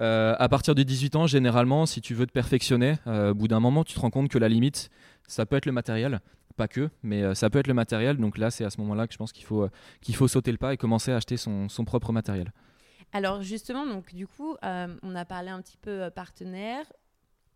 Euh, 0.00 0.34
à 0.38 0.48
partir 0.48 0.74
de 0.74 0.82
18 0.82 1.16
ans, 1.16 1.26
généralement, 1.26 1.86
si 1.86 2.00
tu 2.00 2.14
veux 2.14 2.26
te 2.26 2.32
perfectionner, 2.32 2.96
euh, 3.06 3.30
au 3.30 3.34
bout 3.34 3.48
d'un 3.48 3.60
moment, 3.60 3.84
tu 3.84 3.94
te 3.94 4.00
rends 4.00 4.10
compte 4.10 4.28
que 4.28 4.38
la 4.38 4.48
limite, 4.48 4.90
ça 5.26 5.46
peut 5.46 5.56
être 5.56 5.66
le 5.66 5.72
matériel. 5.72 6.20
Pas 6.56 6.68
que, 6.68 6.90
mais 7.04 7.22
euh, 7.22 7.34
ça 7.34 7.50
peut 7.50 7.60
être 7.60 7.68
le 7.68 7.74
matériel. 7.74 8.16
Donc 8.16 8.38
là, 8.38 8.50
c'est 8.50 8.64
à 8.64 8.70
ce 8.70 8.80
moment-là 8.80 9.06
que 9.06 9.12
je 9.12 9.18
pense 9.18 9.32
qu'il 9.32 9.44
faut, 9.44 9.62
euh, 9.62 9.70
qu'il 10.00 10.16
faut 10.16 10.26
sauter 10.26 10.50
le 10.50 10.58
pas 10.58 10.74
et 10.74 10.76
commencer 10.76 11.12
à 11.12 11.16
acheter 11.16 11.36
son, 11.36 11.68
son 11.68 11.84
propre 11.84 12.12
matériel. 12.12 12.52
Alors 13.12 13.42
justement 13.42 13.86
donc 13.86 14.14
du 14.14 14.26
coup 14.26 14.56
euh, 14.64 14.96
on 15.02 15.14
a 15.14 15.24
parlé 15.24 15.48
un 15.48 15.62
petit 15.62 15.78
peu 15.78 16.02
euh, 16.02 16.10
partenaire 16.10 16.92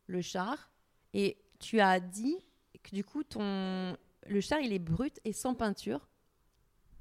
le 0.07 0.23
char 0.23 0.71
et 1.13 1.39
tu 1.59 1.81
as 1.81 2.01
dit 2.01 2.37
que 2.83 2.95
du 2.95 3.05
coup 3.05 3.23
ton 3.23 3.97
le 4.27 4.41
char 4.41 4.61
il 4.61 4.73
est 4.73 4.79
brut 4.79 5.21
et 5.25 5.33
sans 5.33 5.55
peinture 5.55 6.09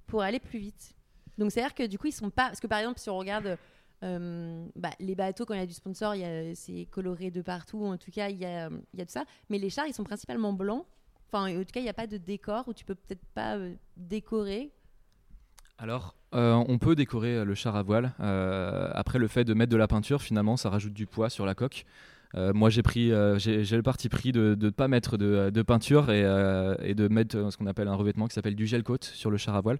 pour 0.07 0.21
aller 0.21 0.39
plus 0.39 0.59
vite. 0.59 0.93
Donc 1.37 1.51
c'est 1.51 1.61
à 1.61 1.67
dire 1.67 1.75
que 1.75 1.87
du 1.87 1.97
coup 1.97 2.07
ils 2.07 2.13
sont 2.13 2.29
pas 2.29 2.47
parce 2.47 2.59
que 2.59 2.67
par 2.67 2.79
exemple 2.79 2.99
si 2.99 3.09
on 3.09 3.17
regarde 3.17 3.57
euh, 4.03 4.67
bah, 4.75 4.89
les 4.99 5.15
bateaux 5.15 5.45
quand 5.45 5.53
il 5.53 5.59
y 5.59 5.63
a 5.63 5.67
du 5.67 5.73
sponsor 5.73 6.15
c'est 6.55 6.87
coloré 6.91 7.31
de 7.31 7.41
partout 7.41 7.85
en 7.85 7.97
tout 7.97 8.11
cas 8.11 8.29
il 8.29 8.37
y 8.37 8.45
a 8.45 8.69
y 8.93 9.01
a 9.01 9.05
tout 9.05 9.13
ça 9.13 9.23
mais 9.49 9.59
les 9.59 9.69
chars 9.69 9.87
ils 9.87 9.93
sont 9.93 10.03
principalement 10.03 10.51
blancs. 10.51 10.85
Enfin 11.27 11.49
en 11.49 11.59
tout 11.59 11.71
cas 11.71 11.79
il 11.79 11.83
n'y 11.83 11.89
a 11.89 11.93
pas 11.93 12.07
de 12.07 12.17
décor 12.17 12.67
où 12.67 12.73
tu 12.73 12.83
peux 12.83 12.95
peut-être 12.95 13.25
pas 13.33 13.57
décorer. 13.95 14.73
Alors, 15.77 16.15
euh, 16.33 16.53
on 16.67 16.77
peut 16.77 16.95
décorer 16.95 17.37
euh, 17.37 17.45
le 17.45 17.55
char 17.55 17.75
à 17.75 17.83
voile. 17.83 18.13
Euh, 18.19 18.89
après, 18.93 19.19
le 19.19 19.27
fait 19.27 19.43
de 19.43 19.53
mettre 19.53 19.71
de 19.71 19.77
la 19.77 19.87
peinture, 19.87 20.21
finalement, 20.21 20.57
ça 20.57 20.69
rajoute 20.69 20.93
du 20.93 21.05
poids 21.05 21.29
sur 21.29 21.45
la 21.45 21.55
coque. 21.55 21.85
Euh, 22.35 22.53
moi, 22.53 22.69
j'ai 22.69 22.81
pris, 22.81 23.11
j'ai 23.37 23.75
le 23.75 23.83
parti 23.83 24.07
pris 24.07 24.31
de 24.31 24.57
ne 24.59 24.69
pas 24.69 24.87
mettre 24.87 25.17
de, 25.17 25.49
de 25.49 25.61
peinture 25.61 26.09
et, 26.09 26.21
et 26.81 26.93
de 26.95 27.07
mettre 27.09 27.51
ce 27.51 27.57
qu'on 27.57 27.67
appelle 27.67 27.89
un 27.89 27.95
revêtement 27.95 28.27
qui 28.27 28.33
s'appelle 28.33 28.55
du 28.55 28.65
gel 28.67 28.83
coat 28.83 28.99
sur 29.01 29.29
le 29.29 29.37
char 29.37 29.55
à 29.55 29.61
voile, 29.61 29.79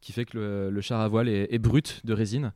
qui 0.00 0.12
fait 0.12 0.24
que 0.24 0.38
le, 0.38 0.70
le 0.70 0.80
char 0.80 1.00
à 1.00 1.08
voile 1.08 1.28
est, 1.28 1.52
est 1.52 1.58
brut 1.58 2.00
de 2.04 2.14
résine. 2.14 2.52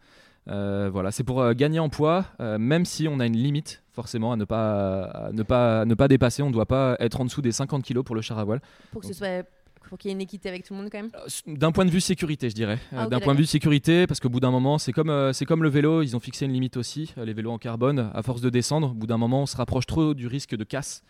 Voilà, 0.46 1.10
c'est 1.10 1.24
pour 1.24 1.52
gagner 1.54 1.80
en 1.80 1.88
poids, 1.88 2.26
même 2.38 2.84
si 2.84 3.08
on 3.08 3.18
a 3.18 3.26
une 3.26 3.36
limite 3.36 3.82
forcément 3.90 4.30
à 4.30 4.36
ne 4.36 4.44
pas, 4.44 5.02
à 5.06 5.32
ne 5.32 5.42
pas, 5.42 5.80
à 5.80 5.84
ne 5.84 5.94
pas 5.94 6.06
dépasser. 6.06 6.42
On 6.42 6.48
ne 6.48 6.52
doit 6.52 6.66
pas 6.66 6.96
être 7.00 7.20
en 7.20 7.24
dessous 7.24 7.42
des 7.42 7.50
50 7.50 7.82
kg 7.84 8.02
pour 8.02 8.14
le 8.14 8.20
char 8.20 8.38
à 8.38 8.44
voile. 8.44 8.60
Pour 8.92 9.00
que 9.00 9.08
ce 9.08 9.14
soit 9.14 9.44
pour 9.88 9.98
qu'il 9.98 10.08
y 10.08 10.12
ait 10.12 10.14
une 10.14 10.20
équité 10.20 10.48
avec 10.48 10.64
tout 10.64 10.74
le 10.74 10.80
monde 10.80 10.90
quand 10.90 10.98
même? 10.98 11.10
Euh, 11.14 11.54
D'un 11.56 11.72
point 11.72 11.84
de 11.84 11.90
vue 11.90 12.00
sécurité, 12.00 12.50
je 12.50 12.54
dirais. 12.54 12.78
Euh, 12.92 12.96
Ah, 12.98 13.04
ok, 13.04 13.10
D'un 13.10 13.20
point 13.20 13.34
de 13.34 13.38
vue 13.40 13.46
sécurité, 13.46 14.06
parce 14.06 14.20
qu'au 14.20 14.28
bout 14.28 14.40
d'un 14.40 14.50
moment, 14.50 14.78
c'est 14.78 14.92
comme, 14.92 15.10
euh, 15.10 15.32
c'est 15.32 15.44
comme 15.46 15.62
le 15.62 15.68
vélo, 15.68 16.02
ils 16.02 16.14
ont 16.16 16.20
fixé 16.20 16.44
une 16.44 16.52
limite 16.52 16.76
aussi, 16.76 17.12
euh, 17.18 17.24
les 17.24 17.32
vélos 17.32 17.50
en 17.52 17.58
carbone. 17.58 18.10
À 18.14 18.22
force 18.22 18.40
de 18.40 18.50
descendre, 18.50 18.90
au 18.90 18.94
bout 18.94 19.06
d'un 19.06 19.18
moment, 19.18 19.42
on 19.42 19.46
se 19.46 19.56
rapproche 19.56 19.86
trop 19.86 20.14
du 20.14 20.26
risque 20.26 20.54
de 20.56 20.64
casse. 20.64 21.02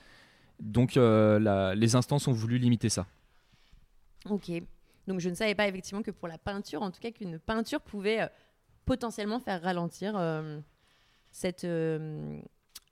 Donc, 0.61 0.97
euh, 0.97 1.39
la- 1.39 1.75
les 1.75 1.95
instances 1.97 2.29
ont 2.29 2.33
voulu 2.33 2.59
limiter 2.59 2.89
ça. 2.89 3.07
Ok. 4.31 4.51
Donc 5.07 5.21
je 5.21 5.29
ne 5.29 5.35
savais 5.35 5.55
pas 5.55 5.69
effectivement 5.69 6.03
que 6.03 6.11
pour 6.11 6.27
la 6.29 6.37
peinture, 6.39 6.83
en 6.83 6.91
tout 6.91 7.01
cas 7.01 7.11
qu'une 7.13 7.39
peinture 7.39 7.81
pouvait 7.81 8.23
euh, 8.23 8.27
potentiellement 8.87 9.39
faire 9.39 9.63
ralentir 9.63 10.15
euh, 10.17 10.59
cette, 11.31 11.63
euh, 11.65 12.37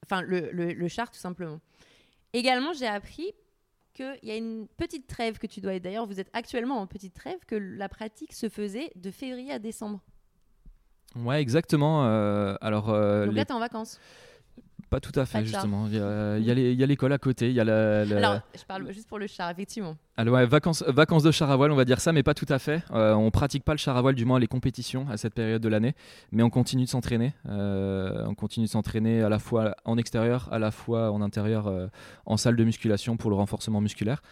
enfin 0.04 0.22
le, 0.22 0.50
le, 0.52 0.72
le 0.74 0.88
char 0.88 1.10
tout 1.10 1.18
simplement. 1.18 1.60
Également, 2.32 2.72
j'ai 2.72 2.86
appris 2.86 3.32
qu'il 3.94 4.18
y 4.24 4.30
a 4.30 4.36
une 4.36 4.66
petite 4.76 5.06
trêve 5.06 5.38
que 5.38 5.46
tu 5.46 5.60
dois. 5.60 5.78
D'ailleurs, 5.78 6.06
vous 6.06 6.20
êtes 6.20 6.28
actuellement 6.34 6.80
en 6.80 6.86
petite 6.86 7.14
trêve 7.14 7.38
que 7.46 7.54
la 7.54 7.88
pratique 7.88 8.32
se 8.34 8.48
faisait 8.50 8.90
de 8.96 9.10
février 9.10 9.52
à 9.52 9.58
décembre. 9.58 10.00
Ouais, 11.16 11.40
exactement. 11.40 12.04
euh, 12.06 12.56
alors, 12.60 12.90
euh, 12.90 13.24
Donc 13.26 13.34
les- 13.34 13.40
là, 13.40 13.44
t'es 13.44 13.52
en 13.52 13.60
vacances. 13.60 14.00
Pas 14.94 15.00
tout 15.00 15.18
à 15.18 15.26
fait, 15.26 15.44
justement. 15.44 15.86
Il 15.88 15.94
y 15.96 16.00
a, 16.00 16.38
il 16.38 16.74
y 16.80 16.82
a 16.82 16.86
l'école 16.86 17.12
à 17.12 17.18
côté, 17.18 17.48
il 17.48 17.54
y 17.54 17.60
a 17.60 17.64
la, 17.64 18.04
la- 18.04 18.16
Alors, 18.18 18.40
je 18.56 18.64
parle 18.64 18.90
juste 18.92 19.08
pour 19.08 19.18
le 19.18 19.26
char, 19.26 19.50
effectivement. 19.50 19.96
Alors, 20.16 20.34
ouais, 20.34 20.46
vacances, 20.46 20.84
vacances 20.86 21.24
de 21.24 21.32
char 21.32 21.50
à 21.50 21.56
voile, 21.56 21.72
on 21.72 21.76
va 21.76 21.84
dire 21.84 22.00
ça, 22.00 22.12
mais 22.12 22.22
pas 22.22 22.34
tout 22.34 22.46
à 22.48 22.58
fait. 22.60 22.82
Euh, 22.92 23.12
on 23.14 23.30
pratique 23.32 23.64
pas 23.64 23.72
le 23.72 23.78
char 23.78 23.96
à 23.96 24.00
voile, 24.02 24.14
du 24.14 24.24
moins 24.24 24.38
les 24.38 24.46
compétitions 24.46 25.06
à 25.10 25.16
cette 25.16 25.34
période 25.34 25.60
de 25.60 25.68
l'année, 25.68 25.94
mais 26.30 26.42
on 26.44 26.50
continue 26.50 26.84
de 26.84 26.88
s'entraîner. 26.88 27.32
Euh, 27.48 28.24
on 28.28 28.34
continue 28.36 28.66
de 28.66 28.70
s'entraîner 28.70 29.22
à 29.22 29.28
la 29.28 29.40
fois 29.40 29.74
en 29.84 29.98
extérieur, 29.98 30.48
à 30.52 30.58
la 30.60 30.70
fois 30.70 31.10
en 31.10 31.20
intérieur, 31.22 31.66
euh, 31.66 31.88
en 32.26 32.36
salle 32.36 32.54
de 32.54 32.62
musculation 32.64 33.16
pour 33.16 33.30
le 33.30 33.36
renforcement 33.36 33.80
musculaire. 33.80 34.22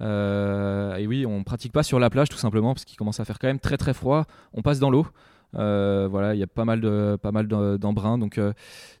Euh, 0.00 0.96
et 0.96 1.06
oui, 1.06 1.26
on 1.26 1.42
pratique 1.44 1.72
pas 1.72 1.82
sur 1.82 1.98
la 1.98 2.10
plage 2.10 2.28
tout 2.28 2.38
simplement 2.38 2.74
parce 2.74 2.84
qu'il 2.84 2.96
commence 2.96 3.20
à 3.20 3.24
faire 3.24 3.38
quand 3.38 3.48
même 3.48 3.60
très 3.60 3.76
très 3.76 3.94
froid. 3.94 4.24
On 4.52 4.62
passe 4.62 4.78
dans 4.78 4.90
l'eau. 4.90 5.06
Euh, 5.56 6.06
voilà, 6.10 6.34
il 6.34 6.38
y 6.38 6.42
a 6.42 6.46
pas 6.46 6.64
mal 6.64 6.80
de 6.80 7.16
pas 7.20 7.32
mal 7.32 7.48
d'embrun, 7.48 8.18
donc 8.18 8.38
euh, 8.38 8.52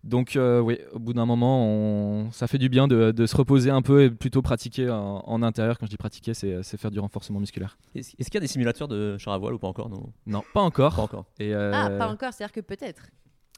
donc 0.02 0.34
euh, 0.34 0.60
oui, 0.60 0.78
au 0.92 0.98
bout 0.98 1.12
d'un 1.12 1.26
moment, 1.26 1.64
on- 1.64 2.30
ça 2.32 2.46
fait 2.48 2.58
du 2.58 2.68
bien 2.68 2.88
de, 2.88 3.12
de 3.12 3.26
se 3.26 3.36
reposer 3.36 3.70
un 3.70 3.82
peu 3.82 4.02
et 4.02 4.10
plutôt 4.10 4.42
pratiquer 4.42 4.90
en, 4.90 5.22
en 5.24 5.42
intérieur. 5.42 5.78
Quand 5.78 5.86
je 5.86 5.90
dis 5.90 5.96
pratiquer, 5.96 6.34
c'est 6.34 6.62
c'est 6.62 6.76
faire 6.76 6.90
du 6.90 6.98
renforcement 6.98 7.38
musculaire. 7.38 7.78
Est-ce 7.94 8.10
qu'il 8.16 8.34
y 8.34 8.36
a 8.38 8.40
des 8.40 8.46
simulateurs 8.48 8.88
de 8.88 9.16
char 9.18 9.32
à 9.34 9.38
voile 9.38 9.54
ou 9.54 9.58
pas 9.58 9.68
encore 9.68 9.88
non? 9.90 10.12
Non, 10.26 10.42
pas 10.52 10.60
encore. 10.60 10.96
Pas 10.96 11.02
encore. 11.02 11.26
Et 11.38 11.54
euh, 11.54 11.72
Ah, 11.74 11.90
pas 11.98 12.08
encore, 12.12 12.32
c'est-à-dire 12.32 12.52
que 12.52 12.60
peut-être. 12.60 13.02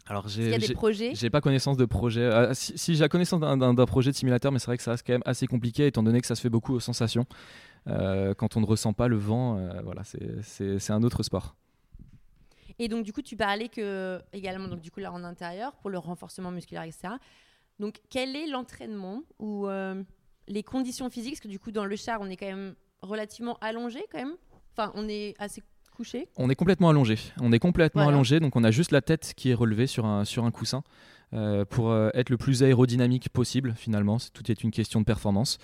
Alors 0.08 0.26
j'ai 0.28 0.52
a 0.52 0.58
des 0.58 0.66
j'ai- 1.14 1.30
pas 1.30 1.40
connaissance 1.40 1.76
de 1.76 1.84
projet. 1.84 2.26
Ah, 2.30 2.54
si 2.54 2.76
si 2.76 2.94
j'ai 2.96 3.00
la 3.02 3.08
connaissance 3.08 3.40
d'un- 3.40 3.75
projet 3.87 4.11
de 4.11 4.16
simulateur, 4.16 4.50
mais 4.52 4.58
c'est 4.58 4.66
vrai 4.66 4.76
que 4.76 4.82
ça 4.82 4.90
reste 4.90 5.06
quand 5.06 5.12
même 5.14 5.22
assez 5.25 5.46
compliqué 5.46 5.87
étant 5.87 6.02
donné 6.02 6.20
que 6.20 6.26
ça 6.26 6.34
se 6.34 6.40
fait 6.40 6.50
beaucoup 6.50 6.75
aux 6.75 6.80
sensations. 6.80 7.25
Euh, 7.87 8.34
quand 8.34 8.56
on 8.56 8.61
ne 8.61 8.66
ressent 8.66 8.92
pas 8.92 9.08
le 9.08 9.16
vent, 9.16 9.56
euh, 9.58 9.80
voilà, 9.84 10.02
c'est 10.04 10.90
un 10.90 11.02
autre 11.04 11.22
sport. 11.22 11.54
Et 12.79 12.88
donc, 12.88 13.05
du 13.05 13.12
coup, 13.12 13.23
tu 13.23 13.37
parlais 13.37 13.69
que, 13.69 14.21
également, 14.33 14.69
donc, 14.69 14.81
du 14.81 14.91
coup, 14.91 15.00
là, 15.00 15.12
en 15.12 15.25
intérieur, 15.25 15.73
pour 15.76 15.91
le 15.91 15.99
renforcement 15.99 16.50
musculaire, 16.50 16.83
etc. 16.85 17.14
Donc, 17.79 18.00
quel 18.11 18.37
est 18.37 18.47
l'entraînement 18.47 19.23
ou 19.38 19.67
euh, 19.67 20.02
les 20.49 20.62
conditions 20.62 21.09
physiques? 21.11 21.35
Parce 21.35 21.41
que, 21.41 21.49
du 21.49 21.59
coup, 21.59 21.71
dans 21.73 21.85
le 21.85 21.97
char, 21.97 22.21
on 22.21 22.26
est 22.31 22.37
quand 22.37 22.47
même 22.47 22.75
relativement 23.02 23.59
allongé, 23.61 24.00
quand 24.11 24.19
même. 24.19 24.37
Enfin, 24.76 24.93
on 24.95 25.09
est 25.09 25.35
assez 25.38 25.62
couché. 25.95 26.29
On 26.37 26.49
est 26.49 26.55
complètement 26.55 26.88
allongé. 26.91 27.19
On 27.41 27.52
est 27.52 27.59
complètement 27.59 28.02
Voilà. 28.05 28.17
allongé, 28.17 28.41
donc 28.41 28.57
on 28.57 28.64
a 28.64 28.71
juste 28.71 28.93
la 28.93 29.02
tête 29.02 29.35
qui 29.37 29.50
est 29.50 29.55
relevée 29.55 29.87
sur 29.87 30.07
un, 30.07 30.25
sur 30.25 30.45
un 30.45 30.50
coussin 30.50 30.83
euh, 31.35 31.64
pour 31.67 31.91
euh, 31.91 32.09
être 32.14 32.31
le 32.31 32.38
plus 32.38 32.62
aérodynamique 32.62 33.29
possible. 33.29 33.75
Finalement, 33.76 34.17
tout 34.33 34.50
est 34.50 34.62
une 34.64 34.71
question 34.71 35.00
de 35.00 35.05
performance. 35.05 35.59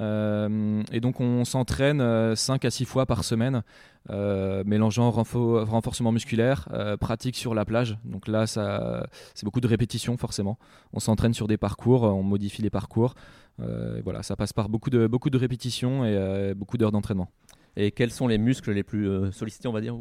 Euh, 0.00 0.82
et 0.92 1.00
donc 1.00 1.20
on 1.20 1.44
s'entraîne 1.44 2.34
5 2.36 2.64
à 2.64 2.70
6 2.70 2.84
fois 2.84 3.06
par 3.06 3.24
semaine, 3.24 3.62
euh, 4.10 4.62
mélangeant 4.64 5.10
renfo- 5.10 5.64
renforcement 5.64 6.12
musculaire, 6.12 6.68
euh, 6.72 6.96
pratique 6.96 7.36
sur 7.36 7.54
la 7.54 7.64
plage. 7.64 7.98
Donc 8.04 8.28
là, 8.28 8.46
c'est 8.46 9.44
beaucoup 9.44 9.60
de 9.60 9.66
répétitions 9.68 10.16
forcément. 10.16 10.58
On 10.92 11.00
s'entraîne 11.00 11.34
sur 11.34 11.48
des 11.48 11.56
parcours, 11.56 12.02
on 12.04 12.22
modifie 12.22 12.62
les 12.62 12.70
parcours. 12.70 13.14
Euh, 13.60 14.00
voilà, 14.04 14.22
ça 14.22 14.36
passe 14.36 14.52
par 14.52 14.68
beaucoup 14.68 14.90
de, 14.90 15.06
beaucoup 15.08 15.30
de 15.30 15.38
répétitions 15.38 16.04
et 16.04 16.14
euh, 16.16 16.54
beaucoup 16.54 16.78
d'heures 16.78 16.92
d'entraînement. 16.92 17.28
Et 17.76 17.90
quels 17.90 18.10
sont 18.12 18.28
les 18.28 18.38
muscles 18.38 18.72
les 18.72 18.82
plus 18.84 19.08
euh, 19.08 19.30
sollicités, 19.32 19.68
on 19.68 19.72
va 19.72 19.80
dire, 19.80 19.96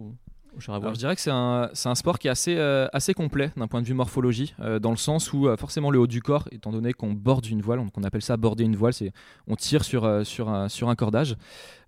au 0.58 0.60
char 0.60 0.76
à 0.76 0.78
Alors, 0.78 0.84
voile 0.90 0.96
je 0.96 1.00
dirais 1.00 1.16
que 1.16 1.22
c'est 1.22 1.32
un, 1.32 1.96
sport 1.96 2.20
qui 2.20 2.28
est 2.28 2.32
assez, 2.32 2.58
euh, 2.58 2.88
assez 2.94 3.14
complet 3.14 3.52
d'un 3.56 3.68
point 3.68 3.82
de 3.82 3.88
vue 3.88 3.94
morphologie, 3.94 4.54
euh, 4.60 4.80
dans 4.80 4.92
le 4.92 4.98
sens 4.98 5.32
où 5.34 5.48
euh, 5.48 5.56
forcément 5.58 5.92
le 5.92 6.00
haut 6.00 6.08
du 6.08 6.22
corps, 6.22 6.48
étant 6.52 6.72
donné 6.72 6.94
qu'on 6.94 7.14
borde 7.14 7.46
une 7.46 7.62
voile, 7.62 7.80
donc 7.80 7.98
on 7.98 8.04
appelle 8.04 8.22
ça 8.22 8.38
border 8.38 8.64
une 8.64 8.76
voile, 8.76 8.94
c'est 8.94 9.12
on 9.48 9.56
tire 9.56 9.84
sur, 9.84 10.06
euh, 10.06 10.24
sur, 10.24 10.50
un, 10.50 10.70
sur 10.70 10.90
un 10.90 10.96
cordage, 10.96 11.36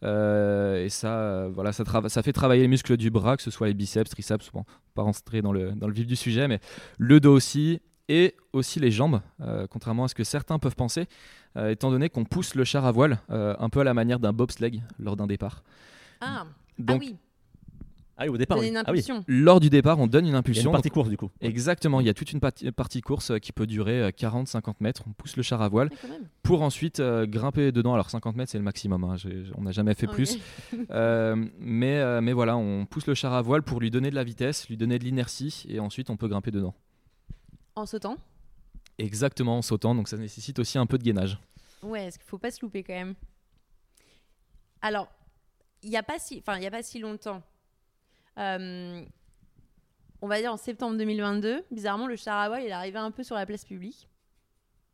Euh, 0.01 0.85
et 0.85 0.89
ça, 0.89 1.19
euh, 1.19 1.49
voilà, 1.53 1.73
ça, 1.73 2.23
fait 2.23 2.31
travailler 2.31 2.61
les 2.61 2.69
muscles 2.69 2.95
du 2.95 3.09
bras, 3.09 3.35
que 3.35 3.43
ce 3.43 3.51
soit 3.51 3.67
les 3.67 3.73
biceps, 3.73 4.09
triceps, 4.09 4.49
bon, 4.53 4.63
pas 4.95 5.01
rentrer 5.01 5.41
dans 5.41 5.51
le, 5.51 5.73
dans 5.73 5.87
le 5.87 5.93
vif 5.93 6.07
du 6.07 6.15
sujet, 6.15 6.47
mais 6.47 6.61
le 6.97 7.19
dos 7.19 7.33
aussi, 7.33 7.81
et 8.09 8.35
aussi 8.53 8.79
les 8.79 8.91
jambes, 8.91 9.21
euh, 9.41 9.67
contrairement 9.69 10.05
à 10.05 10.07
ce 10.07 10.15
que 10.15 10.23
certains 10.23 10.59
peuvent 10.59 10.75
penser, 10.75 11.07
euh, 11.55 11.69
étant 11.69 11.91
donné 11.91 12.09
qu'on 12.09 12.25
pousse 12.25 12.55
le 12.55 12.63
char 12.63 12.85
à 12.85 12.91
voile 12.91 13.19
euh, 13.29 13.55
un 13.59 13.69
peu 13.69 13.79
à 13.79 13.83
la 13.83 13.93
manière 13.93 14.19
d'un 14.19 14.33
bobsleigh 14.33 14.81
lors 14.97 15.15
d'un 15.15 15.27
départ. 15.27 15.63
Ah, 16.19 16.45
Donc, 16.79 16.97
ah 17.01 17.05
oui, 17.05 17.15
Ah 18.19 18.23
oui, 18.25 18.29
au 18.29 18.37
départ. 18.37 18.57
oui. 18.59 18.67
une 18.67 18.77
Ah 18.77 18.83
oui. 18.87 18.99
impulsion. 18.99 19.23
lors 19.27 19.59
du 19.59 19.69
départ, 19.69 19.97
on 19.97 20.05
donne 20.07 20.25
une 20.25 20.29
Il 20.29 20.33
y 20.33 20.35
a 20.35 20.39
impulsion. 20.39 20.69
une 20.69 20.73
partie 20.73 20.89
course 20.89 21.09
du 21.09 21.17
coup. 21.17 21.29
Exactement, 21.41 22.01
il 22.01 22.05
y 22.07 22.09
a 22.09 22.13
toute 22.13 22.31
une 22.33 22.39
partie, 22.41 22.69
partie 22.71 23.01
course 23.01 23.31
euh, 23.31 23.37
qui 23.37 23.51
peut 23.53 23.65
durer 23.65 24.09
40-50 24.09 24.73
mètres. 24.81 25.03
On 25.07 25.11
pousse 25.13 25.37
le 25.37 25.43
char 25.43 25.61
à 25.61 25.69
voile 25.69 25.89
pour 26.43 26.61
ensuite 26.61 26.99
euh, 26.99 27.25
grimper 27.25 27.71
dedans. 27.71 27.93
Alors 27.93 28.09
50 28.09 28.35
mètres, 28.35 28.51
c'est 28.51 28.57
le 28.57 28.63
maximum, 28.63 29.03
hein, 29.05 29.15
on 29.55 29.61
n'a 29.63 29.71
jamais 29.71 29.93
fait 29.95 30.07
plus. 30.07 30.37
Euh, 30.91 31.35
mais, 31.59 31.97
euh, 31.99 32.19
mais 32.21 32.33
voilà, 32.33 32.57
on 32.57 32.85
pousse 32.85 33.05
le 33.07 33.13
char 33.13 33.33
à 33.33 33.41
voile 33.41 33.61
pour 33.63 33.79
lui 33.79 33.89
donner 33.91 34.09
de 34.09 34.15
la 34.15 34.23
vitesse, 34.23 34.67
lui 34.69 34.75
donner 34.77 34.97
de 34.99 35.03
l'inertie 35.03 35.65
et 35.69 35.79
ensuite 35.79 36.09
on 36.09 36.17
peut 36.17 36.27
grimper 36.27 36.51
dedans. 36.51 36.73
En 37.75 37.85
sautant? 37.85 38.17
Exactement, 38.97 39.57
en 39.57 39.61
sautant, 39.61 39.95
donc 39.95 40.07
ça 40.09 40.17
nécessite 40.17 40.59
aussi 40.59 40.77
un 40.77 40.85
peu 40.85 40.97
de 40.97 41.03
gainage. 41.03 41.37
Ouais, 41.83 42.05
est-ce 42.05 42.17
qu'il 42.19 42.27
faut 42.27 42.37
pas 42.37 42.51
se 42.51 42.59
louper 42.61 42.83
quand 42.83 42.93
même? 42.93 43.13
Alors, 44.81 45.07
il 45.83 45.89
n'y 45.89 45.97
a 45.97 46.03
pas 46.03 46.19
si, 46.19 46.39
enfin, 46.39 46.57
il 46.57 46.63
y 46.63 46.67
a 46.67 46.71
pas 46.71 46.83
si 46.83 46.99
longtemps. 46.99 47.41
Euh, 48.37 49.01
on 50.21 50.27
va 50.27 50.39
dire 50.39 50.51
en 50.53 50.57
septembre 50.57 50.97
2022, 50.97 51.63
bizarrement, 51.71 52.07
le 52.07 52.15
char 52.15 52.37
à 52.39 52.47
voile, 52.49 52.61
il 52.63 52.67
est 52.67 52.71
arrivé 52.71 52.97
un 52.97 53.11
peu 53.11 53.23
sur 53.23 53.35
la 53.35 53.45
place 53.45 53.65
publique, 53.65 54.07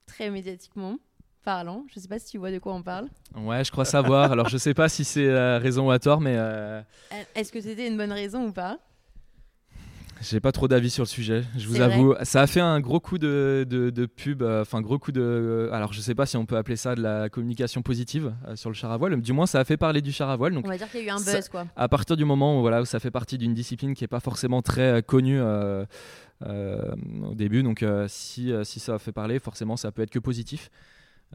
très 0.05 0.29
médiatiquement 0.29 0.97
parlant. 1.43 1.85
Je 1.93 1.99
sais 1.99 2.07
pas 2.07 2.17
si 2.19 2.31
tu 2.31 2.37
vois 2.39 2.51
de 2.51 2.57
quoi 2.59 2.73
on 2.73 2.81
parle. 2.81 3.07
Ouais, 3.35 3.63
je 3.63 3.71
crois 3.71 3.85
savoir. 3.85 4.31
Alors 4.31 4.49
je 4.49 4.57
sais 4.57 4.73
pas 4.73 4.89
si 4.89 5.03
c'est 5.03 5.27
euh, 5.27 5.59
raison 5.59 5.87
ou 5.87 5.91
à 5.91 5.99
tort, 5.99 6.19
mais 6.21 6.35
Euh, 6.37 6.81
Est-ce 7.35 7.51
que 7.51 7.61
c'était 7.61 7.87
une 7.87 7.97
bonne 7.97 8.11
raison 8.11 8.47
ou 8.47 8.51
pas? 8.51 8.79
J'ai 10.21 10.39
pas 10.39 10.51
trop 10.53 10.67
d'avis 10.67 10.89
sur 10.89 11.03
le 11.03 11.07
sujet, 11.09 11.43
je 11.57 11.67
vous 11.67 11.81
avoue. 11.81 12.15
Ça 12.23 12.41
a 12.41 12.47
fait 12.47 12.61
un 12.61 12.79
gros 12.79 12.99
coup 13.01 13.17
de, 13.17 13.65
de, 13.69 13.89
de 13.89 14.05
pub, 14.05 14.41
euh, 14.43 14.61
enfin 14.61 14.81
gros 14.81 14.97
coup 14.97 15.11
de. 15.11 15.69
Alors 15.73 15.91
je 15.93 15.99
sais 15.99 16.15
pas 16.15 16.25
si 16.25 16.37
on 16.37 16.45
peut 16.45 16.55
appeler 16.55 16.77
ça 16.77 16.95
de 16.95 17.01
la 17.01 17.27
communication 17.29 17.81
positive 17.81 18.33
euh, 18.47 18.55
sur 18.55 18.69
le 18.69 18.75
char 18.75 18.91
à 18.91 18.97
voile. 18.97 19.19
Du 19.21 19.33
moins 19.33 19.45
ça 19.45 19.59
a 19.59 19.65
fait 19.65 19.77
parler 19.77 20.01
du 20.01 20.11
char 20.13 20.29
à 20.29 20.35
voile. 20.37 20.53
Donc 20.53 20.65
On 20.65 20.69
va 20.69 20.77
dire 20.77 20.89
qu'il 20.89 21.01
y 21.01 21.03
a 21.03 21.07
eu 21.07 21.09
un 21.09 21.17
ça- 21.17 21.33
buzz, 21.35 21.49
quoi. 21.49 21.67
à 21.75 21.87
partir 21.89 22.15
du 22.15 22.23
moment 22.25 22.57
où, 22.57 22.61
voilà, 22.61 22.81
où 22.81 22.85
ça 22.85 22.99
fait 22.99 23.11
partie 23.11 23.37
d'une 23.37 23.53
discipline 23.53 23.93
qui 23.93 24.03
est 24.05 24.07
pas 24.07 24.21
forcément 24.21 24.61
très 24.61 24.81
euh, 24.99 25.01
connue 25.01 25.39
euh, 25.39 25.85
euh, 26.45 26.95
au 27.29 27.35
début, 27.35 27.61
donc 27.63 27.83
euh, 27.83 28.05
si, 28.07 28.51
euh, 28.51 28.63
si 28.63 28.79
ça 28.79 28.97
fait 28.99 29.11
parler, 29.11 29.39
forcément 29.39 29.75
ça 29.77 29.91
peut 29.91 30.01
être 30.01 30.11
que 30.11 30.19
positif. 30.19 30.69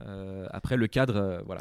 Euh, 0.07 0.47
après 0.53 0.77
le 0.79 0.87
cadre, 0.87 1.16
euh, 1.16 1.40
voilà, 1.45 1.61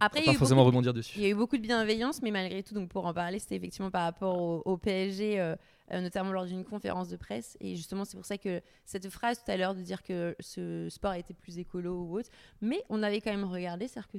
Après, 0.00 0.20
on 0.20 0.22
il 0.24 0.28
a 0.28 0.32
pas 0.34 0.38
forcément 0.38 0.60
de- 0.62 0.66
rebondir 0.66 0.92
Il 0.92 0.98
dessus. 0.98 1.18
y 1.18 1.24
a 1.24 1.28
eu 1.30 1.34
beaucoup 1.34 1.56
de 1.56 1.62
bienveillance, 1.62 2.20
mais 2.22 2.30
malgré 2.30 2.62
tout, 2.62 2.74
donc 2.74 2.88
pour 2.88 3.06
en 3.06 3.14
parler, 3.14 3.38
c'était 3.40 3.56
effectivement 3.56 3.90
par 3.90 4.02
rapport 4.04 4.38
au, 4.40 4.62
au 4.64 4.76
PSG, 4.76 5.40
euh, 5.40 5.52
euh, 5.52 5.56
notamment 5.90 6.32
lors 6.32 6.46
d'une 6.46 6.64
conférence 6.64 7.08
de 7.08 7.16
presse. 7.16 7.56
Et 7.60 7.74
justement, 7.74 8.04
c'est 8.04 8.16
pour 8.16 8.26
ça 8.26 8.38
que 8.38 8.60
cette 8.84 9.08
phrase 9.08 9.42
tout 9.42 9.50
à 9.50 9.56
l'heure 9.56 9.74
de 9.74 9.82
dire 9.82 10.02
que 10.02 10.36
ce 10.38 10.88
sport 10.90 11.14
était 11.14 11.34
plus 11.34 11.58
écolo 11.58 12.02
ou 12.02 12.18
autre, 12.18 12.30
mais 12.60 12.84
on 12.88 13.02
avait 13.02 13.20
quand 13.20 13.30
même 13.30 13.44
regardé, 13.44 13.88
c'est-à-dire 13.88 14.10
que 14.10 14.18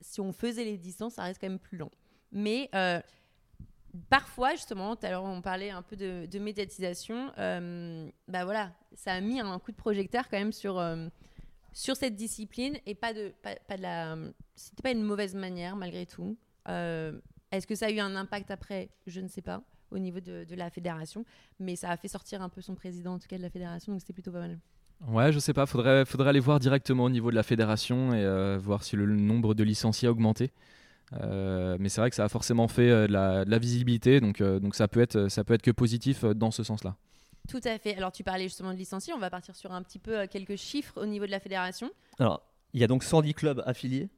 si 0.00 0.20
on 0.20 0.32
faisait 0.32 0.64
les 0.64 0.78
distances, 0.78 1.14
ça 1.14 1.22
reste 1.24 1.40
quand 1.40 1.48
même 1.48 1.58
plus 1.58 1.78
lent. 1.78 1.90
Mais 2.30 2.68
euh, 2.74 3.00
parfois, 4.08 4.52
justement, 4.52 4.96
tout 4.96 5.06
à 5.06 5.10
l'heure, 5.10 5.24
on 5.24 5.42
parlait 5.42 5.70
un 5.70 5.82
peu 5.82 5.96
de, 5.96 6.26
de 6.26 6.38
médiatisation. 6.38 7.32
euh, 7.38 8.08
bah 8.28 8.44
voilà, 8.44 8.72
ça 8.94 9.12
a 9.14 9.20
mis 9.20 9.40
un 9.40 9.58
coup 9.58 9.72
de 9.72 9.76
projecteur 9.76 10.28
quand 10.28 10.38
même 10.38 10.52
sur. 10.52 10.78
euh, 10.78 11.08
sur 11.72 11.94
cette 11.94 12.16
discipline 12.16 12.76
et 12.84 12.96
pas 12.96 13.14
de 13.14 13.32
pas, 13.42 13.76
de 13.76 13.82
la 13.82 14.16
c'était 14.56 14.82
pas 14.82 14.90
une 14.90 15.04
mauvaise 15.04 15.36
manière 15.36 15.76
malgré 15.76 16.04
tout 16.04 16.36
Euh, 16.68 17.20
est-ce 17.52 17.64
que 17.66 17.76
ça 17.76 17.86
a 17.86 17.90
eu 17.90 18.00
un 18.00 18.16
impact 18.16 18.50
après? 18.50 18.90
Je 19.06 19.20
ne 19.20 19.28
sais 19.28 19.40
pas 19.40 19.62
au 19.90 19.98
niveau 19.98 20.20
de, 20.20 20.44
de 20.44 20.54
la 20.54 20.70
fédération 20.70 21.24
mais 21.58 21.76
ça 21.76 21.90
a 21.90 21.96
fait 21.96 22.08
sortir 22.08 22.42
un 22.42 22.48
peu 22.48 22.60
son 22.60 22.74
président 22.74 23.14
en 23.14 23.18
tout 23.18 23.28
cas 23.28 23.36
de 23.38 23.42
la 23.42 23.50
fédération 23.50 23.92
donc 23.92 24.00
c'était 24.00 24.12
plutôt 24.12 24.32
pas 24.32 24.40
mal 24.40 24.58
Ouais, 25.08 25.32
je 25.32 25.38
sais 25.38 25.54
pas, 25.54 25.64
faudrait, 25.64 26.04
faudrait 26.04 26.28
aller 26.28 26.40
voir 26.40 26.60
directement 26.60 27.04
au 27.04 27.08
niveau 27.10 27.30
de 27.30 27.34
la 27.34 27.42
fédération 27.42 28.12
et 28.12 28.22
euh, 28.22 28.58
voir 28.60 28.82
si 28.82 28.96
le 28.96 29.06
nombre 29.06 29.54
de 29.54 29.64
licenciés 29.64 30.08
a 30.08 30.10
augmenté. 30.10 30.50
Euh, 31.14 31.76
mais 31.80 31.88
c'est 31.88 32.02
vrai 32.02 32.10
que 32.10 32.16
ça 32.16 32.24
a 32.24 32.28
forcément 32.28 32.68
fait 32.68 32.90
euh, 32.90 33.06
de, 33.06 33.12
la, 33.14 33.46
de 33.46 33.50
la 33.50 33.58
visibilité, 33.58 34.20
donc, 34.20 34.42
euh, 34.42 34.60
donc 34.60 34.74
ça, 34.74 34.88
peut 34.88 35.00
être, 35.00 35.28
ça 35.28 35.42
peut 35.42 35.54
être 35.54 35.62
que 35.62 35.70
positif 35.70 36.22
euh, 36.24 36.34
dans 36.34 36.50
ce 36.50 36.62
sens-là. 36.62 36.96
tout 37.48 37.60
à 37.64 37.78
fait 37.78 37.96
alors 37.96 38.12
tu 38.12 38.22
parlais 38.22 38.44
justement 38.44 38.72
de 38.74 38.78
licenciés 38.78 39.14
on 39.14 39.18
va 39.18 39.30
partir 39.30 39.56
sur 39.56 39.72
un 39.72 39.82
petit 39.82 39.98
peu 39.98 40.18
euh, 40.20 40.26
quelques 40.30 40.56
chiffres 40.56 41.00
au 41.02 41.06
niveau 41.06 41.24
de 41.24 41.30
la 41.30 41.40
fédération 41.40 41.90
Alors, 42.18 42.42
il 42.74 42.80
y 42.80 42.84
a 42.84 42.86
donc 42.86 43.02
110 43.02 43.32
clubs 43.32 43.62
affiliés 43.64 44.10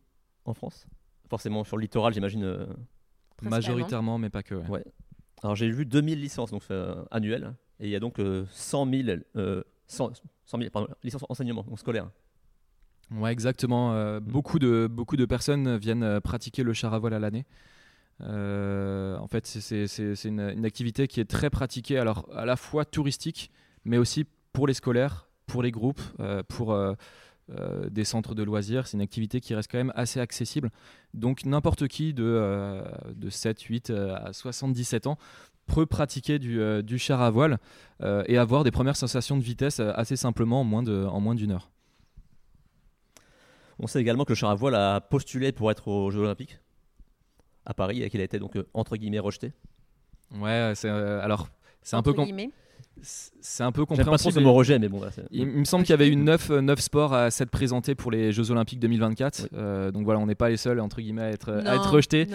en 0.46 0.52
France. 0.52 0.84
Forcément, 1.30 1.62
sur 1.62 1.76
le 1.76 1.82
littoral, 1.82 2.12
j'imagine. 2.12 2.42
euh. 2.42 2.66
Majoritairement, 3.42 4.18
mais 4.18 4.30
pas 4.30 4.42
que. 4.42 4.56
ouais. 4.56 4.68
Ouais. 4.68 4.84
Alors, 5.42 5.56
j'ai 5.56 5.70
vu 5.70 5.84
2000 5.84 6.20
licences 6.20 6.50
donc, 6.50 6.62
euh, 6.70 7.04
annuelles. 7.10 7.54
Et 7.80 7.86
il 7.86 7.90
y 7.90 7.96
a 7.96 8.00
donc 8.00 8.20
euh, 8.20 8.44
100 8.52 8.88
000, 8.90 9.18
euh, 9.36 9.62
100, 9.88 10.12
100 10.46 10.58
000 10.58 10.70
pardon, 10.70 10.88
licences 11.02 11.24
enseignement, 11.28 11.64
donc 11.64 11.78
scolaires. 11.78 12.08
Ouais, 13.10 13.32
exactement. 13.32 13.92
euh, 13.92 14.20
beaucoup, 14.20 14.60
de, 14.60 14.86
beaucoup 14.90 15.16
de 15.16 15.24
personnes 15.24 15.76
viennent 15.76 16.04
euh, 16.04 16.20
pratiquer 16.20 16.62
le 16.62 16.72
char 16.72 16.94
à 16.94 16.98
voile 17.00 17.14
à 17.14 17.18
l'année. 17.18 17.44
en 18.20 19.26
fait, 19.26 19.46
c'est 19.46 20.24
une, 20.24 20.40
une, 20.40 20.64
activité 20.64 21.08
qui 21.08 21.20
est 21.20 21.28
très 21.28 21.50
pratiquée, 21.50 21.98
alors 21.98 22.28
à 22.32 22.46
la 22.46 22.54
fois 22.56 22.84
touristique, 22.84 23.50
mais 23.84 23.98
aussi 23.98 24.26
pour 24.52 24.68
les 24.68 24.74
scolaires, 24.74 25.28
pour 25.46 25.62
les 25.62 25.72
groupes, 25.72 26.00
pour 26.48 26.76
euh, 27.58 27.88
des 27.90 28.04
centres 28.04 28.34
de 28.34 28.42
loisirs. 28.42 28.86
C'est 28.86 28.96
une 28.96 29.02
activité 29.02 29.40
qui 29.40 29.54
reste 29.54 29.70
quand 29.70 29.78
même 29.78 29.92
assez 29.94 30.20
accessible. 30.20 30.70
Donc 31.14 31.44
n'importe 31.44 31.88
qui 31.88 32.14
de, 32.14 32.24
euh, 32.24 32.82
de 33.14 33.30
7, 33.30 33.60
8 33.60 33.90
euh, 33.90 34.14
à 34.16 34.32
77 34.32 35.06
ans 35.06 35.18
peut 35.66 35.86
pratiquer 35.86 36.38
du, 36.38 36.60
du 36.82 36.98
char 36.98 37.22
à 37.22 37.30
voile 37.30 37.58
et 38.26 38.36
avoir 38.36 38.64
des 38.64 38.72
premières 38.72 38.96
sensations 38.96 39.36
de 39.36 39.42
vitesse 39.42 39.78
assez 39.78 40.16
simplement 40.16 40.62
en 40.62 40.64
moins, 40.64 40.82
de, 40.82 41.04
en 41.04 41.20
moins 41.20 41.36
d'une 41.36 41.52
heure. 41.52 41.70
On 43.78 43.86
sait 43.86 44.00
également 44.00 44.24
que 44.24 44.32
le 44.32 44.34
char 44.34 44.50
à 44.50 44.56
voile 44.56 44.74
a 44.74 45.00
postulé 45.00 45.52
pour 45.52 45.70
être 45.70 45.86
aux 45.86 46.10
Jeux 46.10 46.18
Olympiques 46.18 46.58
à 47.64 47.74
Paris 47.74 48.02
et 48.02 48.10
qu'il 48.10 48.20
a 48.20 48.24
été 48.24 48.40
donc 48.40 48.58
entre 48.74 48.96
guillemets 48.96 49.20
rejeté. 49.20 49.52
Ouais, 50.32 50.72
c'est 50.74 50.88
alors 50.88 51.48
c'est 51.80 51.94
un 51.94 52.02
peu 52.02 52.12
c'est 53.02 53.64
un 53.64 53.72
peu 53.72 53.84
compréhensible. 53.84 54.34
Pas 54.34 54.40
trop 54.40 54.52
rejet, 54.52 54.78
mais 54.78 54.88
bon. 54.88 55.00
il, 55.30 55.46
me 55.46 55.64
semble 55.64 55.84
qu'il 55.84 55.92
y 55.92 55.94
avait 55.94 56.08
eu 56.08 56.16
9, 56.16 56.50
9 56.50 56.80
sports 56.80 57.12
à 57.12 57.30
s'être 57.30 57.50
présentés 57.50 57.94
pour 57.94 58.10
les 58.10 58.32
Jeux 58.32 58.50
Olympiques 58.50 58.80
2024. 58.80 59.48
Euh, 59.54 59.90
donc 59.90 60.04
voilà, 60.04 60.20
on 60.20 60.26
n'est 60.26 60.34
pas 60.34 60.48
les 60.48 60.56
seuls 60.56 60.80
entre 60.80 61.00
guillemets 61.00 61.22
à 61.22 61.30
être, 61.30 61.52
à 61.66 61.74
être 61.74 61.90
rejetés. 61.90 62.26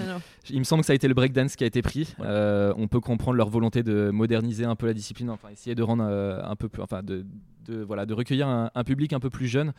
Il 0.50 0.60
me 0.60 0.64
semble 0.64 0.82
que 0.82 0.88
ça 0.88 0.94
a 0.94 0.96
été 0.96 1.08
le 1.08 1.14
breakdance 1.14 1.56
qui 1.56 1.64
a 1.64 1.68
été 1.68 1.82
pris. 1.82 2.14
Euh, 2.20 2.74
on 2.78 2.88
peut 2.88 3.00
comprendre 3.00 3.38
leur 3.38 3.50
volonté 3.50 3.84
de 3.84 4.10
moderniser 4.12 4.66
un 4.66 4.76
peu 4.76 4.88
la 4.88 4.94
discipline, 4.94 5.30
enfin 5.30 5.50
essayer 5.50 5.76
de 5.76 5.84
rendre 5.84 6.06
euh, 6.08 6.42
un 6.44 6.56
peu 6.56 6.70
plus, 6.70 6.82
enfin 6.82 7.02
de, 7.04 7.26
de, 7.66 7.84
voilà, 7.84 8.06
de 8.06 8.14
recueillir 8.14 8.48
un, 8.48 8.84
public 8.84 9.14
un 9.14 9.20
peu 9.20 9.30
plus 9.30 9.48
jeune. 9.48 9.74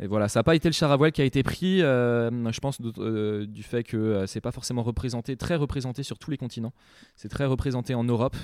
Et 0.00 0.06
voilà, 0.06 0.28
ça 0.28 0.40
n'a 0.40 0.44
pas 0.44 0.54
été 0.54 0.68
le 0.68 0.72
char 0.72 0.90
à 0.90 0.96
voile 0.96 1.12
qui 1.12 1.20
a 1.20 1.24
été 1.24 1.42
pris, 1.42 1.82
euh, 1.82 2.30
je 2.50 2.60
pense, 2.60 2.78
euh, 2.98 3.46
du 3.46 3.62
fait 3.62 3.84
que 3.84 3.96
euh, 3.96 4.26
c'est 4.26 4.40
pas 4.40 4.50
forcément 4.50 4.82
représenté, 4.82 5.36
très 5.36 5.54
représenté 5.54 6.02
sur 6.02 6.18
tous 6.18 6.30
les 6.30 6.36
continents. 6.36 6.72
C'est 7.14 7.28
très 7.28 7.44
représenté 7.44 7.94
en 7.94 8.04
Europe, 8.04 8.36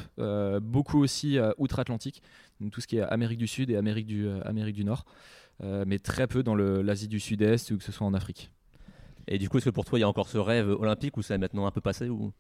beaucoup 0.63 1.03
aussi 1.03 1.39
outre-Atlantique, 1.59 2.23
tout 2.71 2.81
ce 2.81 2.87
qui 2.87 2.99
est 2.99 3.03
Amérique 3.03 3.39
du 3.39 3.47
Sud 3.47 3.71
et 3.71 3.77
Amérique 3.77 4.07
du, 4.07 4.29
Amérique 4.45 4.77
du 4.77 4.85
Nord, 4.85 5.05
mais 5.63 5.99
très 5.99 6.27
peu 6.27 6.43
dans 6.43 6.55
l'Asie 6.55 7.09
du 7.09 7.21
Sud-Est 7.21 7.71
ou 7.71 7.79
que 7.79 7.85
ce 7.85 7.93
soit 7.93 8.07
en 8.07 8.15
Afrique. 8.15 8.51
Et 9.27 9.39
du 9.39 9.49
coup, 9.49 9.59
est-ce 9.59 9.67
que 9.67 9.71
pour 9.71 9.85
toi, 9.85 9.99
il 9.99 10.03
y 10.03 10.05
a 10.05 10.09
encore 10.09 10.29
ce 10.29 10.39
rêve 10.39 10.69
olympique 10.71 11.17
ou 11.17 11.23
ça 11.23 11.35
est 11.35 11.39
maintenant 11.39 11.67
un 11.67 11.71
peu 11.71 11.81
passé 11.81 12.09
ou? 12.09 12.33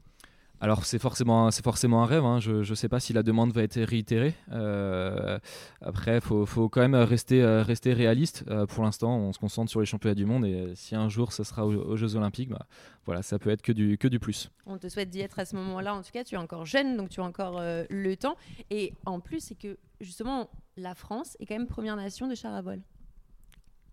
Alors 0.60 0.84
c'est 0.84 0.98
forcément, 0.98 1.50
c'est 1.52 1.62
forcément 1.62 2.02
un 2.02 2.06
rêve, 2.06 2.24
hein. 2.24 2.40
je 2.40 2.68
ne 2.68 2.74
sais 2.74 2.88
pas 2.88 2.98
si 2.98 3.12
la 3.12 3.22
demande 3.22 3.52
va 3.52 3.62
être 3.62 3.80
réitérée. 3.80 4.34
Euh, 4.50 5.38
après, 5.80 6.16
il 6.16 6.20
faut, 6.20 6.46
faut, 6.46 6.68
quand 6.68 6.80
même 6.80 6.96
rester, 6.96 7.40
euh, 7.42 7.62
rester 7.62 7.92
réaliste. 7.92 8.44
Euh, 8.48 8.66
pour 8.66 8.82
l'instant, 8.82 9.16
on 9.18 9.32
se 9.32 9.38
concentre 9.38 9.70
sur 9.70 9.78
les 9.78 9.86
championnats 9.86 10.16
du 10.16 10.26
monde 10.26 10.44
et 10.44 10.72
si 10.74 10.96
un 10.96 11.08
jour 11.08 11.32
ça 11.32 11.44
sera 11.44 11.64
aux, 11.64 11.96
Jeux 11.96 12.16
Olympiques, 12.16 12.48
bah, 12.48 12.66
voilà, 13.06 13.22
ça 13.22 13.38
peut 13.38 13.50
être 13.50 13.62
que 13.62 13.70
du, 13.70 13.98
que 13.98 14.08
du 14.08 14.18
plus. 14.18 14.50
On 14.66 14.78
te 14.78 14.88
souhaite 14.88 15.10
d'y 15.10 15.20
être 15.20 15.38
à 15.38 15.44
ce 15.44 15.54
moment-là. 15.54 15.94
En 15.94 16.02
tout 16.02 16.10
cas, 16.12 16.24
tu 16.24 16.34
es 16.34 16.38
encore 16.38 16.66
jeune, 16.66 16.96
donc 16.96 17.08
tu 17.08 17.20
as 17.20 17.24
encore 17.24 17.60
le 17.62 18.14
temps. 18.16 18.36
Et 18.70 18.94
en 19.06 19.20
plus, 19.20 19.40
c'est 19.40 19.54
que 19.54 19.78
justement, 20.00 20.50
la 20.76 20.96
France 20.96 21.36
est 21.38 21.46
quand 21.46 21.56
même 21.56 21.68
première 21.68 21.96
nation 21.96 22.26
de 22.26 22.34
char 22.34 22.52
à 22.52 22.62
vol. 22.62 22.80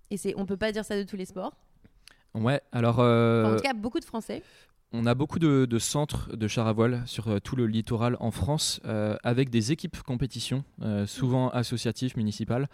Et 0.10 0.18
c'est, 0.18 0.34
on 0.36 0.46
peut 0.46 0.58
pas 0.58 0.72
dire 0.72 0.84
ça 0.84 0.98
de 0.98 1.04
tous 1.04 1.16
les 1.16 1.26
sports. 1.26 1.54
Ouais, 2.34 2.62
alors. 2.72 3.00
en 3.00 3.56
tout 3.56 3.64
cas, 3.64 3.74
beaucoup 3.74 4.00
de 4.00 4.06
Français 4.06 4.42
on 4.96 5.06
a 5.06 5.14
beaucoup 5.14 5.40
de, 5.40 5.80
centres 5.80 6.36
de 6.36 6.48
char 6.48 6.68
à 6.68 6.74
voile 6.74 7.04
sur 7.06 7.28
euh, 7.28 7.40
tout 7.40 7.56
le 7.56 7.68
littoral 7.68 8.16
en 8.20 8.32
France, 8.32 8.80
euh, 8.86 9.18
avec 9.24 9.50
des 9.50 9.72
équipes 9.72 10.02
compétition, 10.04 10.64
euh, 10.82 11.06
souvent 11.06 11.50
associatives, 11.50 12.16
municipales. 12.18 12.68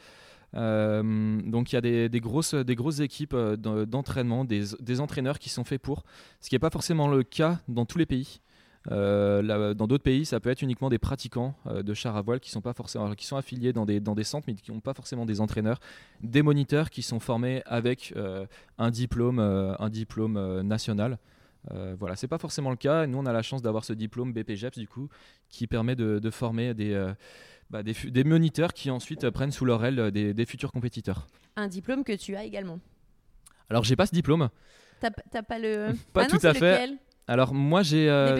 donc 0.54 1.72
il 1.72 1.76
y 1.76 1.78
a 1.78 1.82
des, 2.10 2.20
grosses, 2.20 2.54
des 2.54 2.76
grosses 2.76 3.00
équipes 3.00 3.36
d'entraînement, 3.36 4.46
des, 4.46 5.00
entraîneurs 5.00 5.40
qui 5.40 5.50
sont 5.50 5.64
faits 5.64 5.82
pour, 5.82 6.04
ce 6.42 6.50
qui 6.50 6.56
n'est 6.56 6.60
pas 6.60 6.70
forcément 6.70 7.08
le 7.08 7.24
cas 7.24 7.60
dans 7.68 7.86
tous 7.86 7.98
les 7.98 8.06
pays. 8.06 8.42
dans 8.90 9.88
d'autres 9.88 10.04
pays, 10.04 10.26
ça 10.26 10.42
peut 10.42 10.50
être 10.50 10.62
uniquement 10.62 10.90
des 10.90 11.00
pratiquants 11.00 11.56
de 11.90 11.94
char 11.94 12.18
à 12.18 12.22
voile 12.22 12.42
qui 12.42 12.52
sont 12.52 12.62
pas 12.62 12.74
forcément, 12.74 13.16
qui 13.16 13.26
sont 13.26 13.38
affiliés 13.38 13.72
dans 13.72 13.86
des, 13.86 14.02
dans 14.02 14.14
des 14.14 14.26
centres, 14.26 14.46
mais 14.48 14.56
qui 14.56 14.72
n'ont 14.72 14.82
pas 14.82 14.94
forcément 14.94 15.26
des 15.26 15.40
entraîneurs, 15.40 15.80
des 16.22 16.42
moniteurs 16.42 16.90
qui 16.90 17.02
sont 17.02 17.22
formés 17.22 17.64
avec 17.66 18.14
un 18.78 18.92
diplôme, 18.92 19.40
un 19.40 19.90
diplôme 19.90 20.62
national. 20.64 21.18
Euh, 21.70 21.96
voilà, 22.00 22.16
c'est 22.16 22.28
pas 22.28 22.38
forcément 22.38 22.72
le 22.72 22.76
cas. 22.76 23.06
Nous, 23.06 23.18
on 23.18 23.26
a 23.26 23.34
la 23.34 23.42
chance 23.42 23.62
d'avoir 23.62 23.86
ce 23.86 23.94
diplôme 23.94 24.34
BPGEPS 24.34 24.80
du 24.80 24.88
coup, 24.88 25.10
qui 25.50 25.68
permet 25.68 25.96
de, 25.96 26.30
former 26.32 26.74
des, 26.74 26.94
euh, 26.94 27.14
bah, 27.70 27.84
des, 27.84 28.24
moniteurs 28.24 28.74
qui 28.74 28.90
ensuite 28.90 29.30
prennent 29.30 29.52
sous 29.52 29.66
leur 29.66 29.84
aile 29.86 30.12
des, 30.12 30.46
futurs 30.46 30.72
compétiteurs. 30.72 31.28
Un 31.56 31.68
diplôme 31.68 32.04
que 32.04 32.14
tu 32.14 32.36
as 32.36 32.44
également. 32.44 32.80
Alors, 33.70 33.84
j'ai 33.84 33.96
pas 33.96 34.06
ce 34.06 34.14
diplôme. 34.14 34.50
T'as 35.00 35.42
pas 35.44 35.60
le. 35.60 35.94
Pas 36.14 36.24
ah 36.24 36.28
tout 36.28 36.46
à 36.46 36.54
fait. 36.54 36.90
Alors 37.28 37.54
moi 37.54 37.82
j'ai 37.82 38.10
euh, 38.10 38.36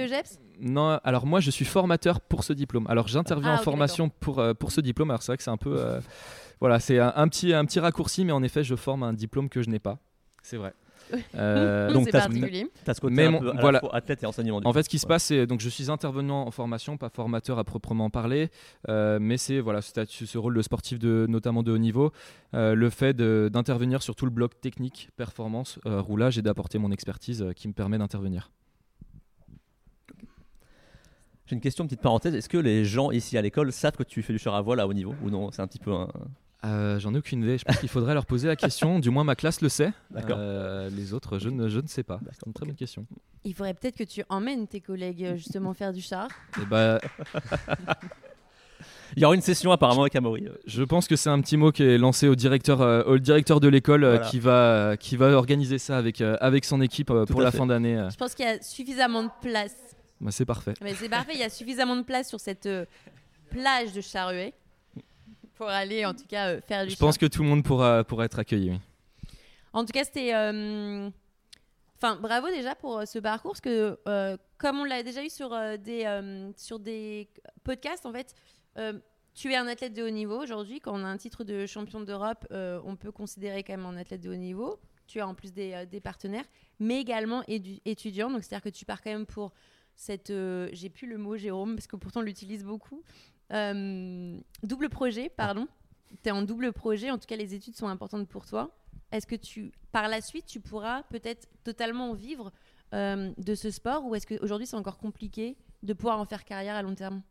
non 0.60 1.00
alors 1.04 1.26
moi 1.26 1.40
je 1.40 1.50
suis 1.50 1.66
formateur 1.66 2.20
pour 2.20 2.44
ce 2.44 2.52
diplôme. 2.52 2.86
Alors 2.88 3.08
j'interviens 3.08 3.54
ah, 3.56 3.60
en 3.60 3.64
formation 3.64 4.10
pour 4.10 4.44
pour 4.60 4.72
ce 4.72 4.82
diplôme. 4.82 5.10
Alors 5.12 5.24
c'est 5.24 5.32
vrai 5.32 5.38
que 5.38 5.44
c'est 5.44 5.50
un 5.50 5.58
peu 5.58 6.00
voilà 6.60 6.80
c'est 6.80 7.00
un, 7.00 7.28
petit 7.30 7.54
un 7.54 7.64
petit 7.66 7.80
raccourci 7.80 8.26
mais 8.26 8.32
en 8.32 8.44
effet 8.44 8.64
je 8.64 8.76
forme 8.76 9.04
un 9.04 9.14
diplôme 9.14 9.50
que 9.50 9.62
je 9.62 9.70
n'ai 9.70 9.80
pas. 9.80 9.98
C'est 10.44 10.58
vrai. 10.58 10.74
Euh, 11.36 11.92
donc, 11.92 12.14
as 12.14 12.24
ce 12.24 13.02
côté 13.02 13.26
un 13.26 13.40
peu 13.40 13.52
voilà. 13.60 13.82
athlète 13.92 14.24
et 14.24 14.26
enseignement. 14.26 14.62
En 14.64 14.74
fait, 14.74 14.84
ce 14.84 14.90
qui 14.90 15.00
se 15.00 15.08
passe, 15.08 15.26
c'est 15.26 15.48
donc 15.48 15.60
je 15.60 15.70
suis 15.70 15.90
intervenant 15.90 16.46
en 16.46 16.52
formation, 16.52 16.98
pas 16.98 17.10
formateur 17.10 17.60
à 17.60 17.64
proprement 17.64 18.10
parler, 18.10 18.50
euh, 18.90 19.20
mais 19.22 19.38
c'est 19.38 19.60
voilà 19.60 19.82
ce, 19.82 20.06
ce, 20.06 20.38
rôle 20.38 20.56
de 20.56 20.62
sportif 20.62 21.00
de 21.00 21.26
notamment 21.28 21.64
de 21.64 21.72
haut 21.72 21.78
niveau, 21.78 22.12
euh, 22.54 22.76
le 22.76 22.90
fait 22.90 23.16
d'intervenir 23.16 24.02
sur 24.02 24.16
tout 24.16 24.26
le 24.26 24.32
bloc 24.32 24.60
technique, 24.62 25.10
performance, 25.16 25.80
roulage 25.86 26.38
et 26.38 26.42
d'apporter 26.42 26.78
mon 26.78 26.92
expertise 26.92 27.46
qui 27.56 27.68
me 27.68 27.74
permet 27.74 27.98
d'intervenir. 27.98 28.52
J'ai 31.46 31.56
une 31.56 31.62
question, 31.62 31.86
petite 31.86 32.02
parenthèse. 32.02 32.34
Est-ce 32.34 32.48
que 32.48 32.58
les 32.58 32.86
gens 32.86 33.12
ici 33.12 33.38
à 33.38 33.42
l'école 33.42 33.74
savent 33.74 33.98
que 33.98 34.04
tu 34.04 34.22
fais 34.22 34.32
du 34.32 34.40
char 34.40 34.56
à 34.56 34.62
voile 34.62 34.80
à 34.80 34.88
haut 34.88 34.94
niveau 34.94 35.14
ou 35.22 35.30
non? 35.30 35.52
C'est 35.52 35.62
un 35.62 35.68
petit 35.68 35.80
peu 35.80 35.92
un. 35.92 36.08
Euh, 36.64 37.00
j'en 37.00 37.14
ai 37.14 37.18
aucune 37.18 37.44
idée. 37.44 37.58
Je 37.58 37.66
pense 37.66 37.78
qu'il 37.78 37.90
faudrait 37.90 38.14
leur 38.14 38.26
poser 38.26 38.48
la 38.48 38.56
question. 38.56 39.00
Du 39.00 39.10
moins, 39.10 39.24
ma 39.24 39.36
classe 39.36 39.62
le 39.62 39.70
sait. 39.70 39.92
Euh, 40.30 40.90
les 40.92 41.14
autres, 41.14 41.40
je 41.40 41.50
ne, 41.50 41.70
je 41.70 41.80
ne 41.80 41.88
sais 41.88 42.04
pas. 42.04 42.20
C'est 42.32 42.46
une 42.46 42.54
très 42.54 42.66
bonne 42.66 42.76
question. 42.76 43.06
Il 43.44 43.54
faudrait 43.54 43.74
peut-être 43.74 43.98
que 43.98 44.04
tu 44.04 44.24
emmènes 44.30 44.68
tes 44.68 44.82
collègues 44.82 45.24
euh, 45.24 45.36
justement 45.36 45.74
faire 45.74 45.94
du 45.94 46.02
char. 46.02 46.28
Et 46.58 46.62
eh 46.64 46.66
bah... 46.66 47.00
Il 49.18 49.22
y 49.22 49.26
aura 49.26 49.36
une 49.36 49.42
session 49.42 49.74
apparemment 49.74 50.04
avec 50.04 50.16
Amaury. 50.16 50.48
Je 50.66 50.84
pense 50.84 51.06
que 51.06 51.18
c'est 51.18 51.30
un 51.30 51.42
petit 51.42 51.58
mot 51.58 51.74
qui 51.74 51.84
est 51.84 51.98
lancé 51.98 52.30
au 52.30 52.36
directeur, 52.36 52.80
au 53.06 53.18
directeur 53.18 53.60
de 53.60 53.68
l'école 53.68 54.22
qui, 54.30 54.40
va, 54.40 54.96
qui 54.98 55.18
va 55.18 55.32
organiser 55.32 55.80
ça 55.80 55.98
avec, 55.98 56.22
avec 56.22 56.64
son 56.64 56.80
équipe 56.80 57.12
pour 57.26 57.42
la 57.42 57.52
fin 57.52 57.66
d'année. 57.66 58.08
Je 58.10 58.16
pense 58.16 58.34
qu'il 58.34 58.46
y 58.46 58.48
a 58.48 58.62
suffisamment 58.62 59.24
de 59.24 59.30
place. 59.42 59.76
Bah, 60.22 60.32
c'est 60.32 60.46
parfait. 60.46 60.76
c'est 60.96 61.10
parfait, 61.10 61.34
il 61.34 61.42
y 61.42 61.44
a 61.44 61.50
suffisamment 61.50 61.98
de 61.98 62.04
place 62.04 62.30
sur 62.30 62.40
cette 62.40 62.70
plage 63.50 63.92
de 63.92 64.00
Charruet 64.00 64.54
pour 65.62 65.70
aller 65.70 66.08
en 66.08 66.16
tout 66.16 66.26
cas 66.28 66.48
euh, 66.48 66.62
faire 66.62 66.88
du 66.88 66.90
Je 66.90 66.96
pense 66.96 67.20
que 67.20 67.28
tout 67.28 67.44
le 67.44 67.50
monde 67.50 67.64
pourra, 67.64 68.04
pourra 68.04 68.26
être 68.26 68.40
accueilli. 68.40 68.72
Oui. 68.72 68.80
En 69.74 69.86
tout 69.86 69.94
cas, 69.94 70.04
c'était. 70.04 70.34
Euh, 70.34 71.08
enfin, 71.98 72.16
bravo 72.16 72.48
déjà 72.48 72.74
pour 72.74 72.98
euh, 72.98 73.06
ce 73.06 73.20
parcours, 73.20 73.52
parce 73.52 73.62
que 73.62 73.96
comme 74.58 74.80
on 74.80 74.84
l'a 74.84 75.04
déjà 75.04 75.24
eu 75.24 75.30
sur, 75.30 75.52
des, 75.78 76.52
sur 76.58 76.80
des 76.80 77.30
podcasts, 77.64 78.08
en 78.08 78.12
fait, 78.12 78.34
tu 79.36 79.52
es 79.52 79.56
un 79.56 79.68
athlète 79.68 79.94
de 79.94 80.02
haut 80.02 80.10
niveau 80.10 80.42
aujourd'hui. 80.42 80.80
Quand 80.80 81.00
on 81.00 81.04
a 81.04 81.08
un 81.08 81.18
titre 81.18 81.44
de 81.44 81.68
champion 81.68 82.02
d'Europe, 82.02 82.48
on 82.52 82.96
peut 82.96 83.12
considérer 83.12 83.64
quand 83.64 83.78
même 83.78 83.86
un 83.86 83.98
athlète 83.98 84.22
de 84.22 84.32
haut 84.32 84.36
niveau. 84.36 84.80
Tu 85.06 85.20
as 85.20 85.28
en 85.28 85.36
plus 85.36 85.54
des, 85.54 85.86
des 85.86 86.02
partenaires, 86.02 86.46
mais 86.80 87.00
également 87.00 87.44
étudiant. 87.48 88.32
Donc, 88.32 88.44
c'est-à-dire 88.44 88.64
que 88.64 88.76
tu 88.76 88.86
pars 88.86 89.02
quand 89.02 89.12
même 89.12 89.28
pour 89.28 89.54
cette. 89.96 90.34
J'ai 90.74 90.90
plus 90.90 91.08
le 91.08 91.20
mot, 91.20 91.38
Jérôme, 91.38 91.76
parce 91.76 91.88
que 91.88 91.98
pourtant 91.98 92.22
on 92.22 92.24
l'utilise 92.24 92.64
beaucoup. 92.64 93.04
Euh, 93.52 94.38
double 94.64 94.90
projet, 94.90 95.30
pardon. 95.30 95.68
Tu 96.24 96.30
es 96.30 96.32
en 96.32 96.42
double 96.42 96.74
projet, 96.74 97.12
en 97.12 97.18
tout 97.18 97.26
cas 97.28 97.36
les 97.36 97.54
études 97.54 97.76
sont 97.76 97.88
importantes 97.88 98.28
pour 98.28 98.46
toi. 98.46 98.76
Est-ce 99.12 99.28
que 99.28 99.36
tu, 99.36 99.72
par 99.92 100.08
la 100.08 100.22
suite, 100.22 100.46
tu 100.46 100.60
pourras 100.60 101.04
peut-être 101.04 101.48
totalement 101.64 102.14
vivre 102.14 102.52
euh, 102.94 103.32
de 103.38 103.56
ce 103.56 103.72
sport 103.72 104.06
ou 104.06 104.16
est-ce 104.16 104.28
qu'aujourd'hui 104.28 104.68
c'est 104.68 104.76
encore 104.76 104.98
compliqué 104.98 105.58
de 105.84 105.94
pouvoir 105.94 106.20
en 106.20 106.26
faire 106.26 106.46
carrière 106.46 106.76
à 106.76 106.82
long 106.82 106.96
terme? 106.96 107.22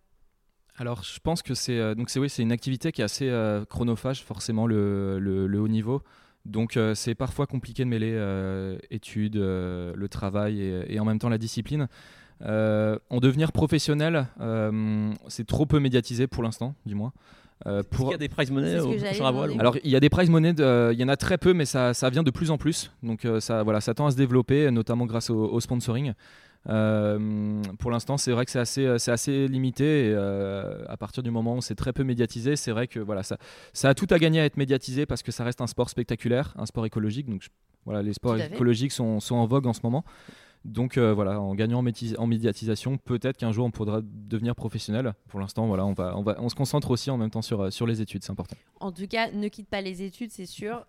Alors, 0.77 1.03
je 1.03 1.19
pense 1.21 1.43
que 1.43 1.55
c'est 1.55 1.79
euh, 1.79 1.95
donc 1.95 2.11
c'est 2.11 2.21
oui, 2.21 2.31
c'est 2.31 2.43
une 2.43 2.53
activité 2.53 2.93
qui 2.93 3.01
est 3.01 3.05
assez 3.05 3.31
chronophage, 3.69 4.23
forcément 4.25 4.67
le, 4.67 5.19
le, 5.19 5.61
haut 5.61 5.69
niveau. 5.69 6.03
Donc, 6.47 6.79
c'est 6.95 7.15
parfois 7.15 7.47
compliqué 7.47 7.85
de 7.85 7.91
mêler 7.91 8.17
études, 8.91 9.37
le 9.37 10.09
travail 10.09 10.63
et, 10.63 10.95
et, 10.95 10.99
en 10.99 11.05
même 11.05 11.19
temps 11.19 11.29
la 11.29 11.37
discipline. 11.37 11.87
Euh, 12.43 12.99
en 13.11 13.21
devenir 13.21 13.53
professionnel, 13.53 14.27
euh, 14.41 15.13
c'est 15.29 15.47
trop 15.47 15.67
peu 15.67 15.79
médiatisé 15.79 16.27
pour 16.27 16.43
l'instant, 16.43 16.75
du 16.87 16.95
moins. 16.95 17.13
Euh, 17.67 17.83
pour... 17.83 18.09
Il 18.09 18.13
y 18.13 18.15
a 18.15 18.19
des 18.19 18.31
prize 18.31 18.51
money 18.51 18.81
au 18.81 18.95
Alors 19.59 19.77
il 19.85 19.91
y 19.91 19.97
a 19.97 20.01
des 20.01 20.09
prize 20.09 20.31
money, 20.31 20.55
il 20.59 20.99
y 20.99 21.05
en 21.05 21.09
a 21.09 21.17
très 21.17 21.37
peu, 21.37 21.53
mais 21.53 21.67
ça, 21.67 21.93
ça 21.93 22.09
vient 22.09 22.23
de 22.23 22.31
plus 22.31 22.51
en 22.51 22.57
plus. 22.57 22.91
Donc 23.03 23.27
ça, 23.41 23.63
voilà, 23.63 23.81
ça 23.81 23.93
tend 23.93 24.07
à 24.07 24.11
se 24.11 24.17
développer, 24.17 24.71
notamment 24.71 25.05
grâce 25.05 25.29
au, 25.29 25.61
sponsoring. 25.61 26.15
pour 26.65 27.91
l'instant, 27.91 28.17
c'est 28.17 28.33
vrai 28.33 28.47
que 28.47 28.51
c'est 28.51 28.61
assez, 28.61 28.99
c'est 28.99 29.13
assez 29.13 29.47
limité. 29.47 30.07
Et, 30.07 30.15
à 30.15 30.97
partir 30.97 31.23
du 31.23 31.31
moment 31.31 31.57
où 31.57 31.61
c'est 31.61 31.75
très 31.75 31.93
peu 31.93 32.05
médiatisé, 32.05 32.57
c'est 32.57 32.73
vrai 32.73 32.87
que 32.87 33.01
voilà, 33.01 33.23
ça, 33.23 33.37
ça 33.75 33.91
a 33.91 33.95
tout 33.95 34.09
à 34.09 34.19
gagner 34.19 34.41
à 34.41 34.47
être 34.47 34.57
médiatisé 34.57 35.05
parce 35.05 35.23
que 35.23 35.31
ça 35.31 35.45
reste 35.45 35.61
un 35.61 35.67
sport 35.67 35.91
spectaculaire, 35.91 36.55
un 36.57 36.65
sport 36.65 36.87
écologique. 36.87 37.29
Donc 37.29 37.43
voilà, 37.85 38.03
les 38.03 38.15
sports 38.15 38.39
écologiques 38.39 38.93
sont, 38.93 39.21
sont, 39.21 39.37
en 39.37 39.47
vogue 39.47 39.67
en 39.67 39.75
ce 39.75 39.81
moment. 39.83 40.05
Donc 40.65 40.99
voilà, 40.99 41.41
en 41.41 41.55
gagnant 41.55 41.79
en, 41.79 42.27
médiatisation, 42.27 42.99
peut-être 42.99 43.39
qu'un 43.39 43.53
jour 43.53 43.65
on 43.65 43.71
pourra 43.71 44.01
devenir 44.03 44.55
professionnel. 44.55 45.15
Pour 45.29 45.41
l'instant, 45.41 45.67
voilà, 45.67 45.87
on, 45.87 45.95
va, 45.95 46.17
on, 46.17 46.23
va, 46.23 46.37
on 46.39 46.49
se 46.49 46.55
concentre 46.55 46.91
aussi 46.91 47.11
en 47.11 47.17
même 47.17 47.31
temps 47.31 47.43
sur, 47.43 47.73
sur 47.73 47.87
les 47.87 48.03
études, 48.03 48.23
c'est 48.23 48.33
important. 48.33 48.57
En 48.79 48.93
tout 48.93 49.07
cas, 49.07 49.31
ne 49.31 49.49
quitte 49.49 49.69
pas 49.69 49.81
les 49.81 50.03
études, 50.03 50.31
c'est 50.31 50.47
sûr 50.47 50.85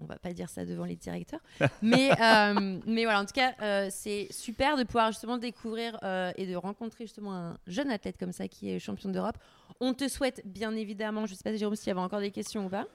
on 0.00 0.06
va 0.06 0.18
pas 0.18 0.32
dire 0.32 0.48
ça 0.48 0.64
devant 0.64 0.84
les 0.84 0.96
directeurs, 0.96 1.40
mais, 1.82 2.10
euh, 2.20 2.80
mais 2.86 3.04
voilà, 3.04 3.20
en 3.20 3.24
tout 3.24 3.32
cas, 3.34 3.54
euh, 3.62 3.88
c'est 3.90 4.28
super 4.30 4.76
de 4.76 4.84
pouvoir 4.84 5.10
justement 5.10 5.38
découvrir 5.38 5.98
euh, 6.02 6.32
et 6.36 6.46
de 6.46 6.56
rencontrer 6.56 7.04
justement 7.04 7.34
un 7.34 7.58
jeune 7.66 7.90
athlète 7.90 8.18
comme 8.18 8.32
ça 8.32 8.48
qui 8.48 8.70
est 8.70 8.78
champion 8.78 9.10
d'Europe. 9.10 9.36
On 9.80 9.94
te 9.94 10.08
souhaite 10.08 10.42
bien 10.44 10.74
évidemment, 10.76 11.26
je 11.26 11.32
ne 11.32 11.36
sais 11.36 11.42
pas 11.42 11.54
Jérôme 11.56 11.76
s'il 11.76 11.88
y 11.88 11.90
avait 11.90 12.00
encore 12.00 12.20
des 12.20 12.30
questions 12.30 12.66
ou 12.66 12.68
pas, 12.68 12.86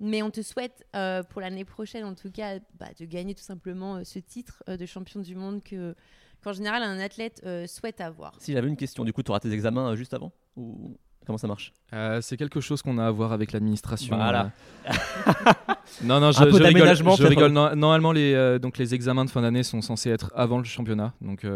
mais 0.00 0.22
on 0.22 0.30
te 0.30 0.42
souhaite 0.42 0.86
pour 1.30 1.40
l'année 1.40 1.64
prochaine 1.64 2.04
en 2.04 2.14
tout 2.14 2.30
cas 2.30 2.58
bah, 2.78 2.88
de 2.98 3.04
gagner 3.04 3.34
tout 3.34 3.42
simplement 3.42 4.04
ce 4.04 4.18
titre 4.18 4.62
de 4.68 4.86
champion 4.86 5.20
du 5.20 5.34
monde 5.34 5.62
que 5.62 5.94
qu'en 6.42 6.52
général 6.52 6.82
un 6.82 7.00
athlète 7.00 7.44
souhaite 7.66 8.00
avoir. 8.00 8.36
Si 8.40 8.52
j'avais 8.52 8.68
une 8.68 8.76
question, 8.76 9.04
du 9.04 9.12
coup, 9.12 9.22
tu 9.22 9.30
auras 9.30 9.40
tes 9.40 9.52
examens 9.52 9.94
juste 9.96 10.14
avant 10.14 10.32
ou... 10.56 10.96
Comment 11.28 11.36
ça 11.36 11.46
marche? 11.46 11.74
Euh, 11.92 12.22
C'est 12.22 12.38
quelque 12.38 12.62
chose 12.62 12.80
qu'on 12.80 12.96
a 12.96 13.06
à 13.06 13.10
voir 13.10 13.34
avec 13.34 13.52
l'administration. 13.52 14.16
Voilà. 14.16 14.50
Euh. 14.88 14.92
non, 16.02 16.20
non, 16.20 16.32
je, 16.32 17.26
rigole. 17.26 17.52
normalement, 17.52 18.12
les, 18.12 18.32
euh, 18.32 18.58
donc 18.58 18.78
les 18.78 18.94
examens 18.94 19.26
de 19.26 19.30
fin 19.30 19.42
d'année 19.42 19.62
sont 19.62 19.82
censés 19.82 20.08
être 20.08 20.32
avant 20.34 20.56
le 20.56 20.64
championnat. 20.64 21.12
Donc 21.20 21.46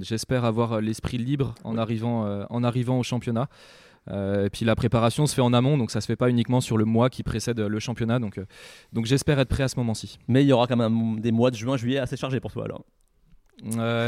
j'espère 0.00 0.44
avoir 0.44 0.80
l'esprit 0.80 1.16
libre 1.16 1.54
en, 1.62 1.78
arrivant, 1.78 2.44
en 2.50 2.64
arrivant 2.64 2.98
au 2.98 3.04
championnat. 3.04 3.48
Et 4.08 4.50
puis 4.50 4.64
la 4.64 4.74
préparation 4.74 5.26
se 5.26 5.34
fait 5.34 5.40
en 5.40 5.52
amont, 5.52 5.78
donc 5.78 5.90
ça 5.90 6.00
se 6.00 6.06
fait 6.06 6.16
pas 6.16 6.30
uniquement 6.30 6.60
sur 6.60 6.76
le 6.76 6.84
mois 6.84 7.10
qui 7.10 7.22
précède 7.22 7.60
le 7.60 7.78
championnat. 7.78 8.18
Donc, 8.18 8.40
donc 8.92 9.06
j'espère 9.06 9.38
être 9.38 9.48
prêt 9.48 9.62
à 9.62 9.68
ce 9.68 9.76
moment-ci. 9.76 10.18
Mais 10.26 10.42
il 10.42 10.48
y 10.48 10.52
aura 10.52 10.66
quand 10.66 10.76
même 10.76 11.20
des 11.20 11.30
mois 11.30 11.50
de 11.50 11.56
juin, 11.56 11.76
juillet 11.76 11.98
assez 11.98 12.16
chargés 12.16 12.40
pour 12.40 12.52
toi 12.52 12.64
alors. 12.64 12.84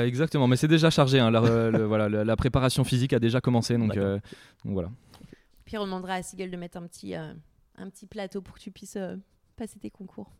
exactement, 0.05 0.48
mais 0.48 0.57
c'est 0.57 0.68
déjà 0.68 0.90
chargé. 0.90 1.20
Hein. 1.20 1.31
La, 1.31 1.40
voilà, 1.87 2.09
la, 2.09 2.37
préparation 2.37 2.83
physique 2.85 3.12
a 3.12 3.20
déjà 3.20 3.40
commencé, 3.40 3.76
donc, 3.76 3.94
donc 3.94 4.20
voilà 4.64 4.88
on 5.78 5.85
demandera 5.85 6.14
à 6.14 6.22
Sigel 6.22 6.50
de 6.50 6.57
mettre 6.57 6.78
un 6.78 6.87
petit, 6.87 7.14
euh, 7.14 7.33
un 7.76 7.88
petit 7.90 8.07
plateau 8.07 8.42
pour 8.42 8.55
que 8.55 8.61
tu 8.61 8.70
puisses 8.70 8.96
euh, 8.96 9.16
passer 9.57 9.78
tes 9.78 9.90
concours. 9.90 10.31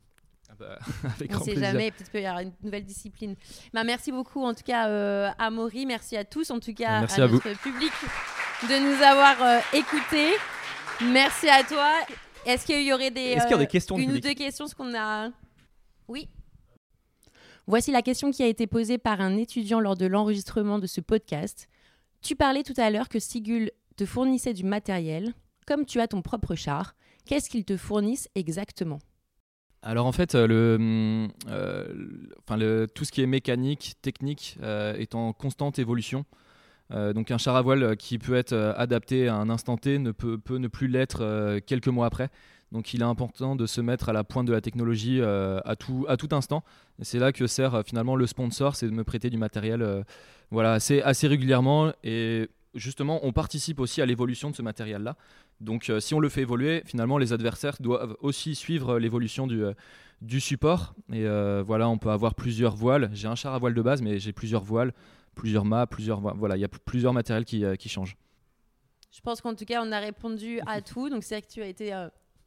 Ah 0.51 0.55
bah, 0.59 0.79
avec 1.17 1.35
on 1.35 1.39
ne 1.39 1.45
sait 1.45 1.57
jamais, 1.57 1.91
peut-être 1.91 2.11
qu'il 2.11 2.23
y 2.23 2.29
aura 2.29 2.43
une 2.43 2.53
nouvelle 2.63 2.85
discipline. 2.85 3.37
Bah, 3.73 3.85
merci 3.85 4.13
beaucoup 4.13 4.43
en 4.45 4.55
tout 4.55 4.65
cas 4.65 4.89
euh, 4.89 5.31
à 5.39 5.51
Maury, 5.51 5.87
merci 5.87 6.17
à 6.17 6.25
tous 6.25 6.51
en 6.51 6.61
tout 6.61 6.75
cas 6.75 7.01
à, 7.01 7.23
à, 7.23 7.29
notre 7.29 7.59
public 7.63 7.93
de 8.69 8.79
nous 8.79 9.03
avoir 9.03 9.63
écoutés. 9.73 10.33
Merci 11.03 11.49
à 11.49 11.63
toi. 11.65 11.91
Est-ce 12.47 12.67
qu'il 12.67 12.83
y 12.83 12.93
aurait 12.93 13.11
des, 13.11 13.37
des 13.37 13.67
questions 13.67 13.97
une 13.97 14.13
ou 14.13 14.21
deux 14.21 14.35
questions 14.35 14.67
ce 14.67 14.75
qu'on 14.75 14.95
a? 14.97 15.31
Oui. 16.09 16.29
Voici 17.67 17.93
la 17.93 18.03
question 18.03 18.31
qui 18.31 18.43
a 18.43 18.47
été 18.47 18.67
posée 18.67 18.99
par 18.99 19.21
un 19.21 19.37
étudiant 19.37 19.81
lors 19.81 19.97
de 19.97 20.07
l'enregistrement 20.07 20.79
de 20.79 20.87
ce 20.87 21.01
podcast. 21.01 21.69
Tu 22.21 22.37
parlais 22.37 22.63
tout 22.63 22.75
à 22.77 22.91
l'heure 22.91 23.09
que 23.09 23.19
Sigul 23.19 23.71
te 23.97 24.07
fournissait 24.07 24.55
du 24.55 24.65
matériel, 24.65 25.33
comme 25.67 25.85
tu 25.87 26.01
as 26.01 26.09
ton 26.09 26.23
propre 26.23 26.55
char, 26.55 26.95
qu'est-ce 27.25 27.49
qu'ils 27.49 27.65
te 27.65 27.77
fournissent 27.77 28.29
exactement? 28.35 28.99
Alors 29.83 30.07
en 30.07 30.13
fait, 30.13 30.35
euh, 30.35 30.47
le, 30.47 30.77
hum, 30.77 31.33
euh, 31.49 31.87
enfin 32.39 32.57
le, 32.57 32.87
tout 32.93 33.05
ce 33.05 33.11
qui 33.11 33.23
est 33.23 33.27
mécanique, 33.27 33.95
technique 34.03 34.57
euh, 34.63 34.95
est 34.95 35.15
en 35.15 35.33
constante 35.33 35.79
évolution. 35.79 36.25
Donc 36.93 37.31
un 37.31 37.39
char 37.39 37.57
à 37.57 37.63
voile 37.63 37.97
qui 37.97 38.19
peut 38.19 38.35
être 38.35 38.55
adapté 38.77 39.29
à 39.29 39.37
un 39.37 39.49
instant 39.49 39.77
T 39.77 39.99
ne 39.99 40.13
peut, 40.13 40.37
peut 40.39 40.59
ne 40.59 40.69
plus 40.69 40.89
l'être 40.89 41.59
quelques 41.61 41.89
mois 41.89 42.07
après. 42.07 42.29
Donc 42.71 42.93
il 42.95 43.01
est 43.01 43.05
important 43.05 43.57
de 43.57 43.67
se 43.67 43.81
mettre 43.81 44.09
à 44.09 44.13
la 44.13 44.25
pointe 44.25 44.47
de 44.47 44.53
la 44.53 44.61
technologie 44.61 45.23
à, 45.23 45.75
tout, 45.77 46.05
à 46.09 46.17
tout 46.17 46.29
instant. 46.33 46.65
C'est 47.01 47.19
là 47.19 47.33
que 47.33 47.47
sert 47.47 47.83
finalement 47.87 48.15
le 48.15 48.27
sponsor, 48.27 48.77
c'est 48.77 48.87
de 48.87 48.93
me 48.93 49.05
prêter 49.05 49.31
du 49.31 49.39
matériel 49.39 50.05
voilà, 50.51 50.75
assez, 50.75 51.01
assez 51.03 51.27
régulièrement. 51.27 51.93
Et 52.05 52.49
justement, 52.75 53.21
on 53.25 53.33
participe 53.33 53.81
aussi 53.81 54.01
à 54.03 54.07
l'évolution 54.07 54.51
de 54.51 54.57
ce 54.57 54.63
matériel-là. 54.63 55.17
Donc, 55.61 55.91
euh, 55.91 56.01
si 56.01 56.15
on 56.15 56.21
le 56.21 56.29
fait 56.29 56.43
évoluer, 56.43 56.83
finalement, 56.85 57.19
les 57.19 57.33
adversaires 57.33 57.77
doivent 57.81 58.17
aussi 58.21 58.55
suivre 58.55 58.99
l'évolution 58.99 59.47
du, 59.47 59.65
euh, 59.65 59.73
du, 60.21 60.41
support. 60.41 60.95
Et 61.13 61.27
euh, 61.27 61.63
voilà, 61.65 61.89
on 61.89 61.99
peut 61.99 62.11
avoir 62.11 62.35
plusieurs 62.35 62.75
voiles. 62.75 63.11
J'ai 63.13 63.29
un 63.29 63.35
char 63.35 63.55
à 63.55 63.59
voile 63.59 63.75
de 63.75 63.83
base, 63.83 64.03
mais 64.03 64.19
j'ai 64.19 64.33
plusieurs 64.33 64.63
voiles, 64.63 64.93
plusieurs 65.35 65.65
mâts, 65.65 65.87
plusieurs 65.87 66.21
voilà, 66.37 66.57
il 66.57 66.61
y 66.61 66.65
a 66.65 66.69
plusieurs 66.69 67.13
matériels 67.13 67.45
qui, 67.45 67.65
qui 67.79 67.89
changent. 67.89 68.17
Je 69.11 69.21
pense 69.21 69.41
qu'en 69.41 69.55
tout 69.55 69.65
cas, 69.65 69.83
on 69.85 69.93
a 69.93 69.99
répondu 69.99 70.61
à 70.67 70.81
tout. 70.81 71.11
Donc, 71.11 71.23
c'est 71.23 71.35
vrai 71.35 71.43
que 71.43 71.53
tu 71.53 71.63
as 71.63 71.67
été 71.67 71.93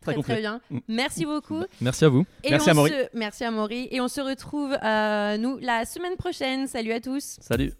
très, 0.01 0.15
très, 0.21 0.39
bien. 0.39 0.61
Mm. 0.71 0.79
Merci 0.87 1.25
beaucoup. 1.25 1.63
Merci 1.79 2.05
à 2.05 2.09
vous. 2.09 2.25
merci 2.49 2.69
à 2.69 2.73
Maury. 2.73 2.91
Merci 3.13 3.43
à 3.43 3.51
Maury. 3.51 3.87
Et 3.91 4.01
on 4.01 4.07
se 4.07 4.21
retrouve, 4.21 4.71
nous, 4.71 5.57
la 5.59 5.85
semaine 5.85 6.15
prochaine. 6.17 6.67
Salut 6.67 6.91
à 6.91 6.99
tous. 6.99 7.37
Salut. 7.41 7.73